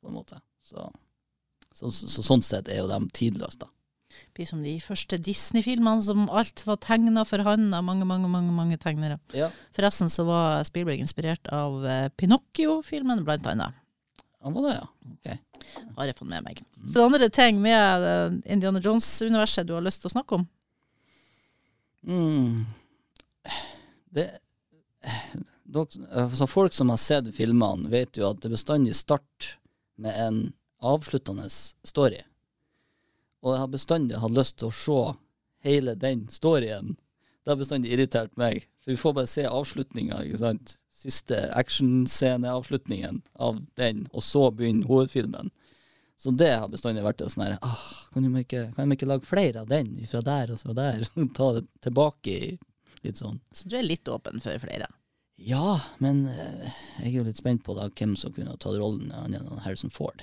[0.00, 0.38] på en måte.
[0.62, 0.84] Så,
[1.74, 3.70] så, så, så sånn sett er jo de tidløse, da.
[4.14, 8.28] Det blir som de første Disney-filmene som alt var tegna for han av mange, mange,
[8.30, 9.18] mange, mange tegnere.
[9.34, 9.48] Ja.
[9.74, 13.74] Forresten så var Spielberg inspirert av eh, Pinocchio-filmen, blant annet.
[14.44, 14.86] Han var det, ja.
[15.14, 15.82] Ok.
[15.96, 16.62] Har jeg fått med meg.
[16.76, 16.88] Mm.
[16.94, 20.48] det andre ting med eh, Indiana Jones-universet du har lyst til å snakke om?
[22.04, 22.66] Mm.
[24.14, 24.28] Det
[25.74, 29.56] altså Folk som har sett filmene, vet jo at det bestandig starter
[30.00, 30.38] med en
[30.84, 32.20] avsluttende story.
[33.44, 35.00] Og jeg har bestandig hatt lyst til å se
[35.68, 36.94] hele den storyen.
[37.44, 38.64] Det har bestandig irritert meg.
[38.84, 40.78] For vi får bare se avslutninga, ikke sant.
[40.94, 45.50] Siste actionsceneavslutningen av den, og så begynner hovedfilmen.
[46.16, 47.80] Så det har bestandig vært sånn her ah,
[48.14, 51.02] kan, de ikke, kan de ikke lage flere av den fra der og fra der?
[51.36, 52.52] Ta det tilbake i
[53.04, 54.86] litt sånn Så du er litt åpen for flere?
[55.36, 56.70] Ja, men eh,
[57.02, 59.34] jeg er jo litt spent på da hvem som kunne tatt rollen enn
[59.66, 60.22] Harrison Ford.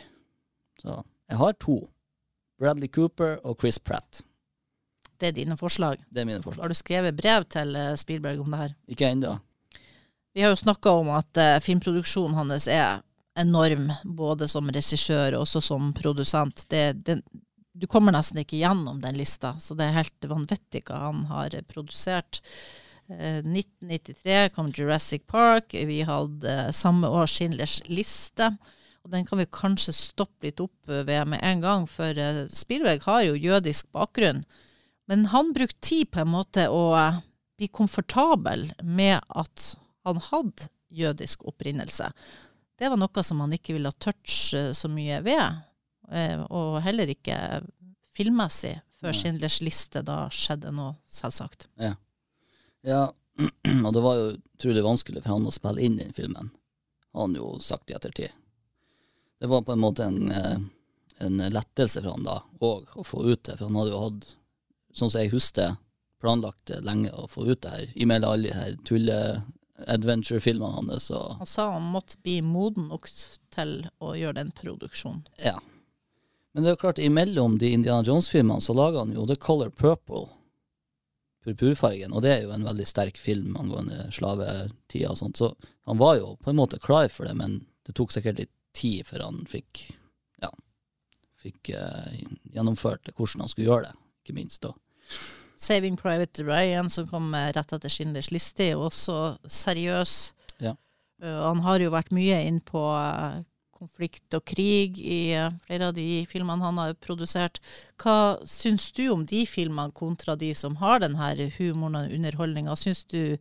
[0.82, 0.98] Så
[1.30, 1.78] jeg har to.
[2.62, 4.24] Bradley Cooper og Chris Pratt.
[5.22, 6.02] Det er dine forslag.
[6.10, 6.66] Det er mine forslag.
[6.66, 8.76] Har du skrevet brev til eh, Spielberg om det her?
[8.90, 9.36] Ikke ennå.
[10.34, 13.02] Vi har jo snakka om at uh, filmproduksjonen hans er
[13.40, 16.64] enorm, både som regissør og også som produsent.
[16.72, 17.18] Det, det,
[17.74, 21.56] du kommer nesten ikke gjennom den lista, så det er helt vanvittig hva han har
[21.68, 22.42] produsert.
[23.12, 25.74] Eh, 1993 kom Jurassic Park.
[25.74, 28.54] Vi hadde samme år Schindlers liste.
[29.02, 32.44] Og den kan vi kanskje stoppe litt opp eh, ved med en gang, for eh,
[32.54, 34.44] Spielberg har jo jødisk bakgrunn.
[35.10, 37.22] Men han brukte tid på en måte å eh,
[37.58, 39.74] bli komfortabel med at
[40.06, 42.12] han hadde jødisk opprinnelse.
[42.78, 45.60] Det var noe som han ikke ville touche så mye ved,
[46.12, 47.38] eh, og heller ikke
[48.16, 49.16] filmmessig, før.
[49.18, 51.68] Schindlers liste da skjedde noe, selvsagt.
[52.86, 53.08] Ja,
[53.86, 56.52] og det var jo utrolig vanskelig for han å spille inn den filmen.
[57.12, 58.34] Har han jo sagt i ettertid.
[59.42, 60.58] Det var på en måte en, eh,
[61.18, 63.56] en lettelse for han da, og å få ut det.
[63.58, 64.28] For han hadde jo hatt,
[64.94, 65.80] sånn som jeg husker,
[66.22, 67.88] planlagt det lenge å få ut det her.
[68.06, 71.10] Imellom alle de her tulle-adventure-filmene hans.
[71.40, 73.10] Han sa han måtte bli moden nok
[73.50, 75.26] til å gjøre den produksjonen.
[75.42, 75.58] Ja.
[76.54, 79.74] Men det er jo klart, imellom de Indiana Jones-filmene så laga han jo The Color
[79.74, 80.28] Purple,
[81.42, 85.42] purpurfargen, og det er jo en veldig sterk film angående slavetida og sånt.
[85.42, 85.56] Så
[85.90, 89.06] han var jo på en måte klar for det, men det tok sikkert litt tid
[89.08, 89.84] før han fikk
[90.42, 90.50] ja,
[91.42, 94.74] fikk eh, gjennomført hvordan han skulle gjøre det, ikke minst da.
[95.62, 100.16] Saving Private Ryan, som kom rett etter Schindlers liste, er jo også seriøs.
[100.64, 100.74] Ja.
[101.22, 103.44] Uh, han har jo vært mye inn på uh,
[103.78, 107.62] konflikt og krig i uh, flere av de filmene han har produsert.
[108.02, 112.78] Hva syns du om de filmene kontra de som har denne humoren og underholdninga?
[112.78, 113.38] Syns du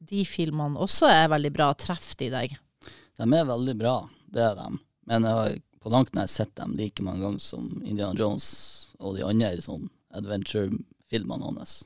[0.00, 2.58] de filmene også er veldig bra, treffer de deg?
[3.20, 3.94] De er veldig bra,
[4.34, 4.68] det er de.
[5.10, 8.50] Men jeg har på langt nær sett dem like mange ganger som Indiana Jones
[9.00, 11.80] og de andre sånn adventure-filmene hans.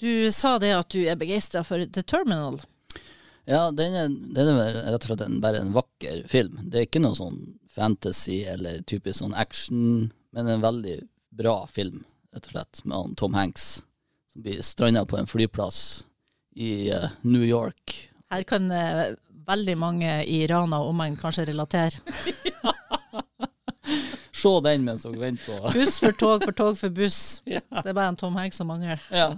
[0.00, 2.62] Du sa det at du er begeistra for The Terminal.
[3.48, 6.58] Ja, den er, den er rett og slett en, bare en vakker film.
[6.70, 10.96] Det er ikke noe sånn fantasy eller typisk sånn action, men en veldig
[11.36, 13.80] bra film, rett og slett, med Tom Hanks
[14.32, 16.04] som blir stranda på en flyplass
[16.54, 18.10] i uh, New York.
[18.30, 19.16] Her kan eh,
[19.46, 22.00] veldig mange i Rana og omegn kanskje relatere.
[24.40, 27.20] Se den mens dere venter på Buss for tog for tog for buss.
[27.46, 29.02] Det er bare en Tom Hanks som mangler.
[29.12, 29.34] Ja.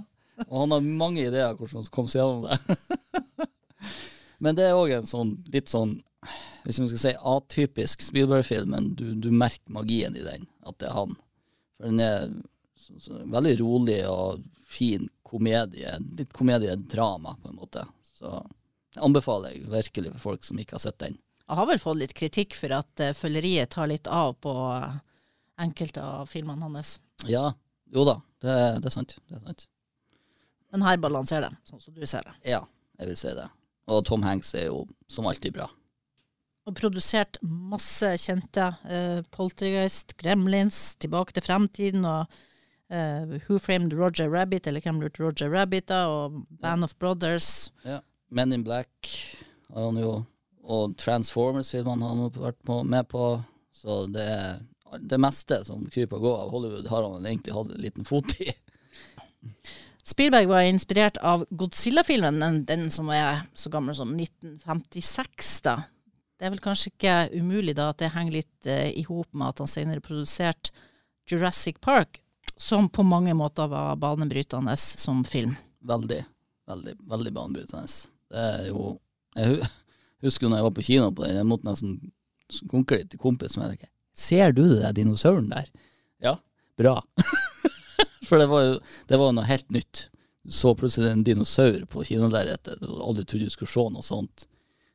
[0.48, 3.48] Og han har mange ideer hvordan han komme seg gjennom det.
[4.42, 6.00] men det er òg en sånn litt sånn
[6.62, 10.86] hvis man skal si atypisk Spielberg-film, men du, du, merker magien i den, at det
[10.86, 11.16] er han.
[11.74, 12.28] For den er
[12.78, 15.96] så, så, veldig rolig og fin komedie.
[16.18, 17.82] Litt komediedrama, på en måte.
[18.06, 18.44] Så
[18.96, 21.18] anbefaler jeg virkelig for folk som ikke har sett den.
[21.48, 24.94] Jeg har vel fått litt kritikk for at uh, følgeriet tar litt av på uh,
[25.60, 26.98] enkelte av filmene hans.
[27.28, 27.50] Ja,
[27.92, 29.16] jo da, det, det, er sant.
[29.28, 29.66] det er sant.
[30.72, 32.34] Men her balanserer det, sånn som du ser det.
[32.54, 32.62] Ja,
[33.00, 33.48] jeg vil si det.
[33.92, 35.66] Og Tom Hanks er jo som alltid bra.
[36.68, 38.70] Og produsert masse kjente.
[38.86, 45.24] Uh, Poltergeist, Gremlins, Tilbake til fremtiden og uh, Who Framed Roger Rabbit, eller Hvem lurte
[45.24, 46.88] Roger Rabbit, da, og Band ja.
[46.88, 47.50] of Brothers.
[47.84, 47.98] Ja.
[48.32, 49.12] Men in Black
[49.68, 50.12] har han jo,
[50.62, 53.26] og Transformers-filmene har han vært med på.
[53.76, 54.28] Så det,
[55.00, 58.36] det meste som kryper og går av Hollywood, har han egentlig hatt en liten fot
[58.40, 58.52] i.
[60.04, 65.52] Spielberg var inspirert av Godzilla-filmen, den, den, som er så gammel som 1956.
[65.66, 65.76] da.
[66.38, 69.52] Det er vel kanskje ikke umulig da at det henger litt eh, i hop med
[69.52, 70.74] at han senere produserte
[71.30, 72.18] Jurassic Park,
[72.56, 75.54] som på mange måter var banebrytende som film.
[75.86, 76.18] Veldig,
[76.66, 78.11] veldig, veldig banebrytende.
[78.32, 78.96] Det er jo
[79.36, 79.68] Jeg
[80.26, 81.96] husker når jeg var på kino på den, jeg måtte nesten
[82.70, 83.90] konke litt til kompisen min.
[84.12, 85.68] Ser du der dinosauren der?
[86.22, 86.36] Ja,
[86.78, 86.98] bra.
[88.28, 88.74] For det var jo
[89.08, 90.08] det var noe helt nytt.
[90.42, 94.46] Du så plutselig en dinosaur på kinolerretet, og aldri trodde du skulle se noe sånt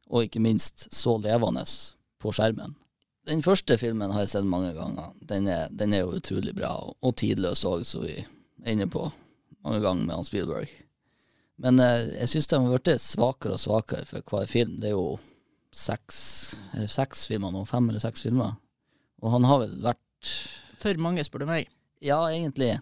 [0.07, 1.63] og ikke minst så levende
[2.21, 2.75] på skjermen.
[3.27, 5.11] Den første filmen har jeg sett mange ganger.
[5.27, 9.03] Den er, den er jo utrolig bra, og tidløs òg, som vi er inne på
[9.65, 10.71] mange ganger med Hans Spielberg.
[11.64, 14.78] Men eh, jeg syns de har blitt svakere og svakere for hver film.
[14.82, 15.18] Det er jo
[15.74, 16.20] seks,
[16.78, 18.55] er seks filmer nå, fem eller seks filmer.
[19.24, 20.36] Og han har vel vært
[20.78, 21.72] For mange, spør du meg.
[22.05, 22.76] Ja, egentlig.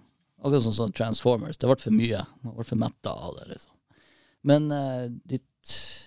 [0.43, 1.57] Akkurat sånn som Transformers.
[1.57, 2.25] Det ble for mye.
[2.43, 3.71] Man ble for metta av det, liksom.
[4.45, 5.39] Men eh, de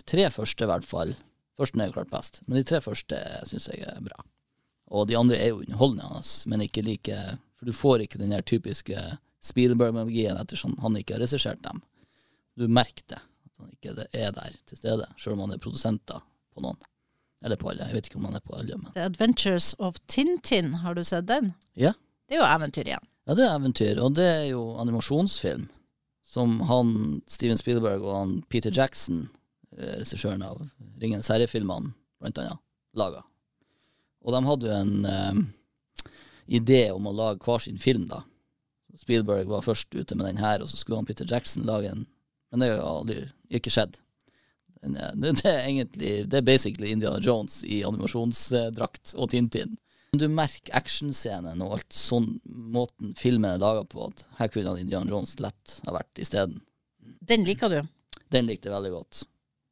[0.08, 1.16] tre første, i hvert fall.
[1.58, 4.20] Førsten er jo klart best, men de tre første syns jeg er bra.
[4.94, 7.16] Og de andre er jo underholdende, men ikke like
[7.58, 8.94] For du får ikke den her typiske
[9.42, 11.82] Spielberg-magien ettersom han ikke har regissert dem.
[12.58, 16.20] Du merker det, at han ikke er der til stede, sjøl om han er produsenter
[16.54, 16.78] på noen.
[17.44, 17.86] Eller på alle.
[17.86, 18.76] Jeg vet ikke om han er på alle.
[18.80, 18.90] Men.
[18.96, 21.52] The Adventures of Tintin, har du sett den?
[21.78, 21.94] Ja.
[22.26, 23.06] Det er jo eventyr igjen.
[23.28, 25.68] Ja, det er eventyr, og det er jo animasjonsfilm
[26.28, 26.90] som han,
[27.30, 29.28] Steven Spielberg og han Peter Jackson
[29.78, 30.58] Eh, regissøren av
[30.98, 32.60] Ringenes herre-filmene, blant annet,
[32.98, 33.20] laga.
[34.24, 35.42] Og de hadde jo en eh,
[36.58, 38.24] idé om å lage hver sin film, da.
[38.98, 42.06] Spielberg var først ute med den her, og så skulle han Peter Jackson lage en
[42.50, 43.22] Men det har aldri
[43.54, 43.98] ikke skjedd.
[44.78, 49.76] Det, er egentlig Det er basically Indiana Jones i animasjonsdrakt og Tintin.
[50.16, 55.10] Du merker actionscenen og alt sånn måten filmen er laga på, at her kunne Indiana
[55.10, 56.62] Jones lett ha vært isteden.
[56.98, 57.82] Den liker du?
[58.32, 59.24] Den likte jeg veldig godt.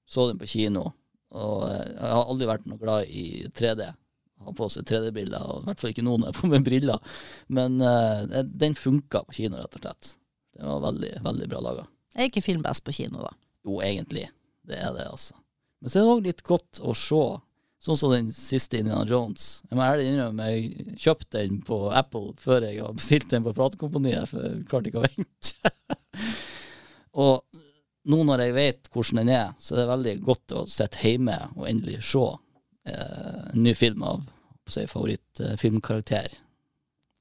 [0.07, 0.91] Så den på kino.
[1.37, 3.89] Og eh, jeg har aldri vært noe glad i 3D.
[4.47, 7.19] Har på seg 3D-briller, og i hvert fall ikke noen når jeg får med briller.
[7.57, 10.11] Men uh, den funka på kino, rett og slett.
[10.59, 11.87] Den var veldig, veldig bra laga.
[12.17, 13.33] Er ikke film best på kino, da?
[13.67, 14.29] Jo, egentlig.
[14.67, 15.37] Det er det, altså.
[15.81, 17.25] Men så er det òg litt godt å se.
[17.87, 19.61] Sånn som den siste Indiana Jones.
[19.69, 23.53] Jeg må ærlig innrømme, jeg kjøpte den på Apple før jeg har bestilt den på
[23.55, 25.73] pratekomponiet, for jeg klarte ikke å vente.
[27.27, 27.61] og
[28.07, 31.37] nå når jeg vet hvordan den er, så er det veldig godt å sitte hjemme
[31.53, 34.25] og endelig se eh, en ny film av
[34.73, 36.33] si, favorittfilmkarakter.
[36.33, 36.46] Eh,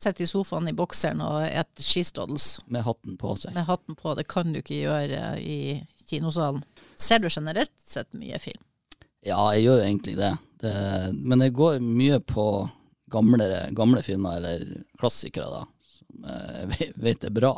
[0.03, 2.59] Sitte i sofaen i bokseren og et skistoddels.
[2.67, 3.55] Med hatten på seg.
[3.55, 6.63] Med hatten på, det kan du ikke gjøre i kinosalen.
[6.99, 8.61] Ser du generelt sett mye film?
[9.25, 10.33] Ja, jeg gjør egentlig det.
[10.61, 10.75] det
[11.15, 12.45] men jeg går mye på
[13.11, 14.67] gamle, gamle filmer, eller
[14.99, 15.63] klassikere, da,
[15.95, 16.27] som
[16.75, 17.55] jeg vet er bra.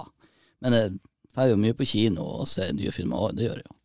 [0.64, 0.94] Men jeg
[1.36, 3.76] er jo mye på kino og ser nye filmer, det gjør jeg jo.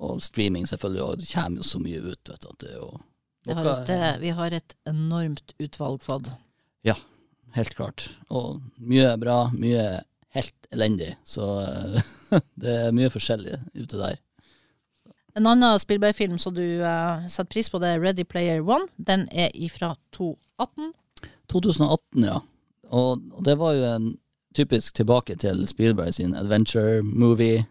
[0.00, 2.30] Og streaming selvfølgelig, og det kommer jo så mye ut.
[2.32, 2.90] vet du, at det er jo...
[3.50, 6.28] Har et, eh, vi har et enormt utvalg fått.
[6.84, 6.96] Ja,
[7.56, 8.08] helt klart.
[8.30, 10.00] Og mye bra, mye
[10.36, 11.14] helt elendig.
[11.26, 11.46] Så
[12.62, 14.18] det er mye forskjellig ute der.
[15.38, 18.88] En annen Spielberg-film som du uh, setter pris på, det er Ready Player One.
[18.98, 20.90] Den er ifra 2018.
[21.50, 22.40] 2018, ja.
[22.90, 24.08] Og, og det var jo en
[24.58, 27.62] typisk tilbake til Spielberg sin adventure movie.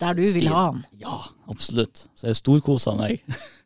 [0.00, 0.82] Der du vil ha han.
[1.00, 1.16] Ja,
[1.48, 2.06] absolutt.
[2.16, 3.24] Så jeg storkoser meg.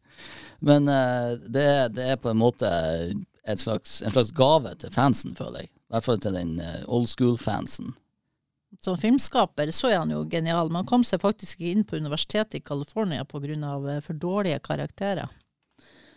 [0.67, 2.71] Men uh, det, er- det er på en måte
[3.61, 5.71] slags, en slags gave til fansen, føler jeg.
[5.71, 7.93] I hvert fall til den eh, old school-fansen.
[8.83, 10.73] Som filmskaper så er han jo genial.
[10.73, 14.01] Man kom seg faktisk ikke inn på universitetet i California pga.
[14.03, 15.29] for dårlige karakterer.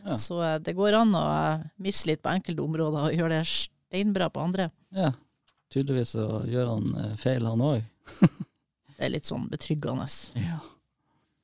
[0.05, 0.17] Ja.
[0.17, 3.51] Så eh, det går an å eh, misse litt på enkelte områder og gjøre det
[3.51, 4.69] steinbra på andre.
[4.95, 5.11] Ja,
[5.73, 7.83] tydeligvis så gjør han eh, feil, han òg.
[8.97, 10.07] Det er litt sånn betryggende.
[10.41, 10.57] Ja.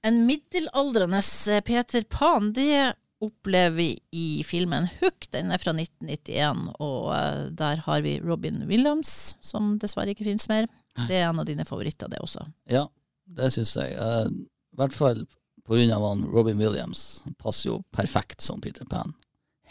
[0.03, 1.21] En middelaldrende
[1.51, 2.93] eh, Peter Pan, det
[3.23, 5.27] opplever i filmen Hook.
[5.33, 10.49] Den er fra 1991, og eh, der har vi Robin Williams, som dessverre ikke finnes
[10.51, 10.67] mer.
[11.07, 12.45] Det er en av dine favoritter, det også.
[12.69, 12.87] ja,
[13.33, 13.95] det syns jeg.
[13.95, 15.23] Eh, I hvert fall
[15.63, 17.21] på grunn av han Robin Williams.
[17.23, 19.15] Han passer jo perfekt som Peter Pan.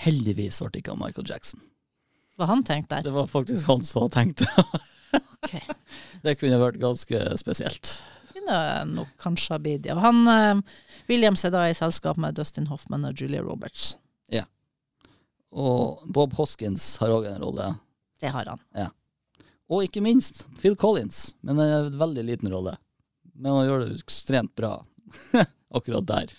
[0.02, 1.60] Heldigvis ble det ikke Michael Jackson.
[2.40, 3.10] Hva han tenkte der?
[3.10, 4.48] Det var faktisk han som tenkte.
[5.36, 5.60] okay.
[6.24, 7.98] det kunne vært ganske spesielt.
[8.42, 9.86] Kunne nok kanskje ha blitt.
[9.86, 9.94] Ja.
[10.02, 10.60] Han, eh,
[11.08, 13.96] Williams er da i selskap med Dustin Hoffman og Julia Roberts.
[14.30, 14.44] Ja.
[15.52, 17.74] Og Bob Hoskins har òg en rolle.
[18.20, 18.60] Det har han.
[19.72, 22.76] Og ikke minst Phil Collins, men en veldig liten rolle.
[23.32, 24.74] Men han gjør det ekstremt bra
[25.76, 26.34] akkurat der.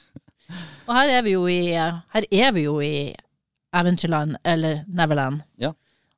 [0.86, 3.14] Og her er vi jo i, her er vi jo i
[3.74, 5.42] Eventyrland, eller Neverland.
[5.58, 5.74] Ja.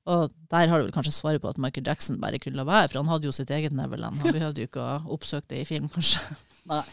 [0.05, 2.91] Og der har du vel kanskje svaret på at Michael Jackson bare kunne la være,
[2.91, 4.21] for han hadde jo sitt eget Neverland.
[4.21, 6.21] Han behøvde jo ikke å oppsøke det i film, kanskje.
[6.71, 6.83] Nei.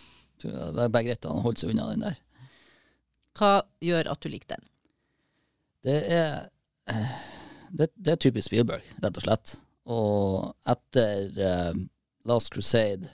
[0.43, 2.17] Det var bare greit at han holdt seg unna den der.
[3.39, 3.53] Hva
[3.85, 4.65] gjør at du liker den?
[5.87, 6.33] Det er
[6.91, 7.13] eh,
[7.73, 9.55] det, det er typisk Spielberg, rett og slett.
[9.93, 11.79] Og etter eh,
[12.31, 13.09] Last Crusade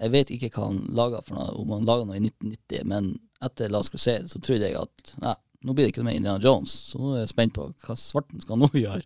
[0.00, 3.10] Jeg vet ikke hva han laga for noe, om han laga noe i 1990, men
[3.44, 6.42] etter Last Crusade så trodde jeg at nei, nå blir det ikke noe med Indiana
[6.42, 9.04] Jones, så nå er jeg spent på hva svarten skal nå gjøre.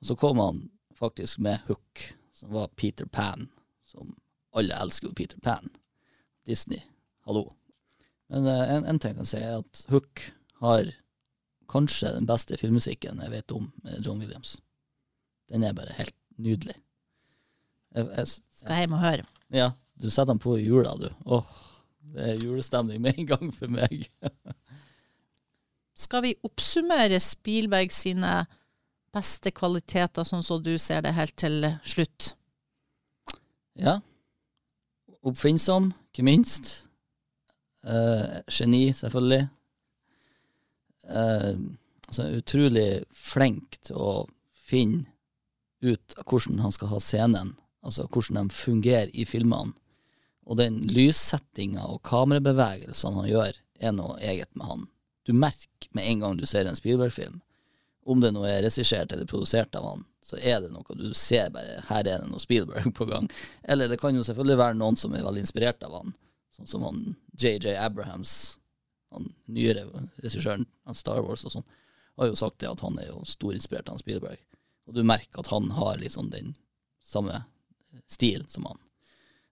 [0.00, 0.64] Og så kom han
[0.96, 2.02] faktisk med Hook,
[2.36, 3.48] som var Peter Pan,
[3.88, 4.14] som
[4.56, 5.70] alle elsker jo Peter Pan.
[6.46, 6.82] Disney,
[7.26, 7.48] hallo.
[8.32, 10.22] Men eh, en, en ting jeg kan si, er at Hook
[10.62, 10.90] har
[11.70, 14.56] kanskje den beste filmmusikken jeg vet om med John Williams.
[15.50, 16.76] Den er bare helt nydelig.
[17.94, 18.26] Jeg, jeg,
[18.60, 19.26] Skal hjem og høre.
[19.54, 21.08] ja, du setter den på i jula, du.
[21.26, 21.54] Åh,
[22.14, 24.08] det er julestemning med en gang for meg.
[25.96, 28.42] Skal vi oppsummere Spielberg sine
[29.16, 32.34] beste kvaliteter, sånn som du ser det, helt til slutt?
[33.80, 34.00] Ja.
[35.26, 36.68] Oppfinnsom, ikke minst.
[37.86, 39.46] Eh, geni, selvfølgelig.
[41.08, 41.52] Eh,
[42.08, 44.10] altså, utrolig flink til å
[44.66, 45.06] finne
[45.86, 49.72] ut hvordan han skal ha scenen, altså hvordan de fungerer i filmene.
[50.46, 54.84] Og den lyssettinga og kamerabevegelsene han gjør, er noe eget med han.
[55.26, 57.40] Du merker med en gang du ser en Spielberg-film,
[58.06, 61.50] om det nå er regissert eller produsert av han, så er det noe du ser
[61.54, 63.26] bare Her er det noe Spielberg på gang.
[63.62, 66.14] Eller det kan jo selvfølgelig være noen som er veldig inspirert av han,
[66.54, 67.00] sånn som han
[67.34, 68.36] JJ Abrahams,
[69.10, 69.86] han nyere
[70.22, 71.66] regissøren av Star Wars og sånn,
[72.16, 74.38] har jo sagt det at han er jo storinspirert av Spielberg.
[74.86, 76.54] Og du merker at han har liksom den
[77.02, 77.42] samme
[78.06, 78.78] stil som han.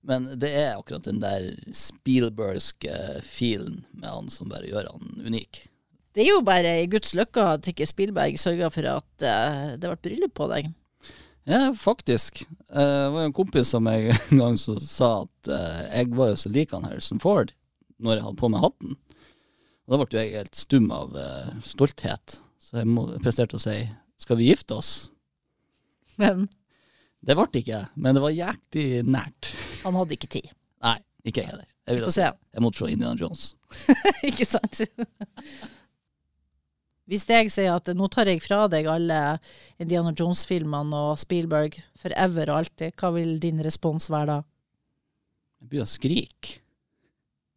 [0.05, 5.65] Men det er akkurat den der Spielbergske feelen med han som bare gjør han unik.
[6.15, 9.89] Det er jo bare i Guds lykke at ikke Spielberg sørga for at uh, det
[9.89, 10.69] ble bryllup på deg.
[11.49, 12.45] Ja, faktisk.
[12.69, 16.31] Uh, Det var en kompis som jeg en gang så sa at uh, jeg var
[16.31, 17.55] jo så lik han Harrison Ford
[17.99, 18.99] når jeg hadde på meg hatten.
[19.85, 21.17] Og da ble jeg helt stum av
[21.65, 22.39] stolthet.
[22.61, 23.77] Så jeg må, presterte å si
[24.21, 24.93] skal vi gifte oss?
[26.21, 26.47] Men
[27.25, 29.55] Det ble ikke, men det var jæklig nært.
[29.85, 30.51] han hadde ikke tid.
[30.85, 31.69] Nei, ikke jeg heller.
[31.89, 32.29] Jeg, får se.
[32.57, 33.45] jeg måtte se Indiana Jones.
[34.29, 34.81] ikke sant?
[37.09, 39.21] Hvis jeg sier at nå tar jeg fra deg alle
[39.81, 44.39] Indiana Jones-filmene og Spielberg forever og alltid, hva vil din respons være da?
[45.61, 46.59] Jeg begynner å skrike.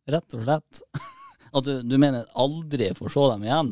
[0.07, 0.83] Rett og slett.
[1.55, 3.71] At du, du mener aldri får se dem igjen?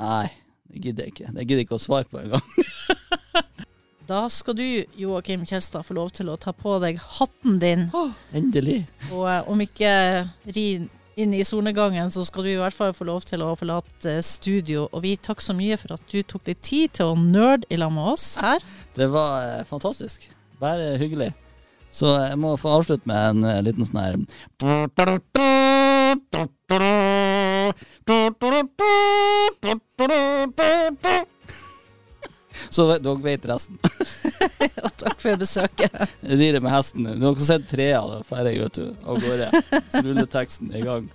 [0.00, 0.28] Nei,
[0.68, 1.32] det gidder jeg ikke.
[1.32, 2.44] Det gidder jeg ikke å svare på engang.
[4.12, 7.86] Da skal du, Joakim Kjesta, få lov til å ta på deg hatten din.
[8.36, 8.82] Endelig.
[9.08, 9.92] Og eh, om ikke
[10.52, 10.64] ri
[11.16, 14.24] inn i solnedgangen, så skal du i hvert fall få lov til å forlate eh,
[14.26, 14.84] studio.
[14.92, 17.80] Og vi takker så mye for at du tok deg tid til å nerde i
[17.80, 18.60] lag med oss her.
[18.98, 20.28] Det var eh, fantastisk.
[20.60, 21.32] Bare hyggelig.
[21.92, 24.20] Så jeg må få avslutte med en eh, liten sånn her
[32.70, 33.78] Så dere vet resten.
[34.76, 35.98] ja, takk for besøket.
[36.20, 37.08] Jeg rir med hesten.
[37.08, 39.50] Dere har sett trea, da drar jeg, du, av gårde.
[39.90, 41.10] Så ruller teksten i gang.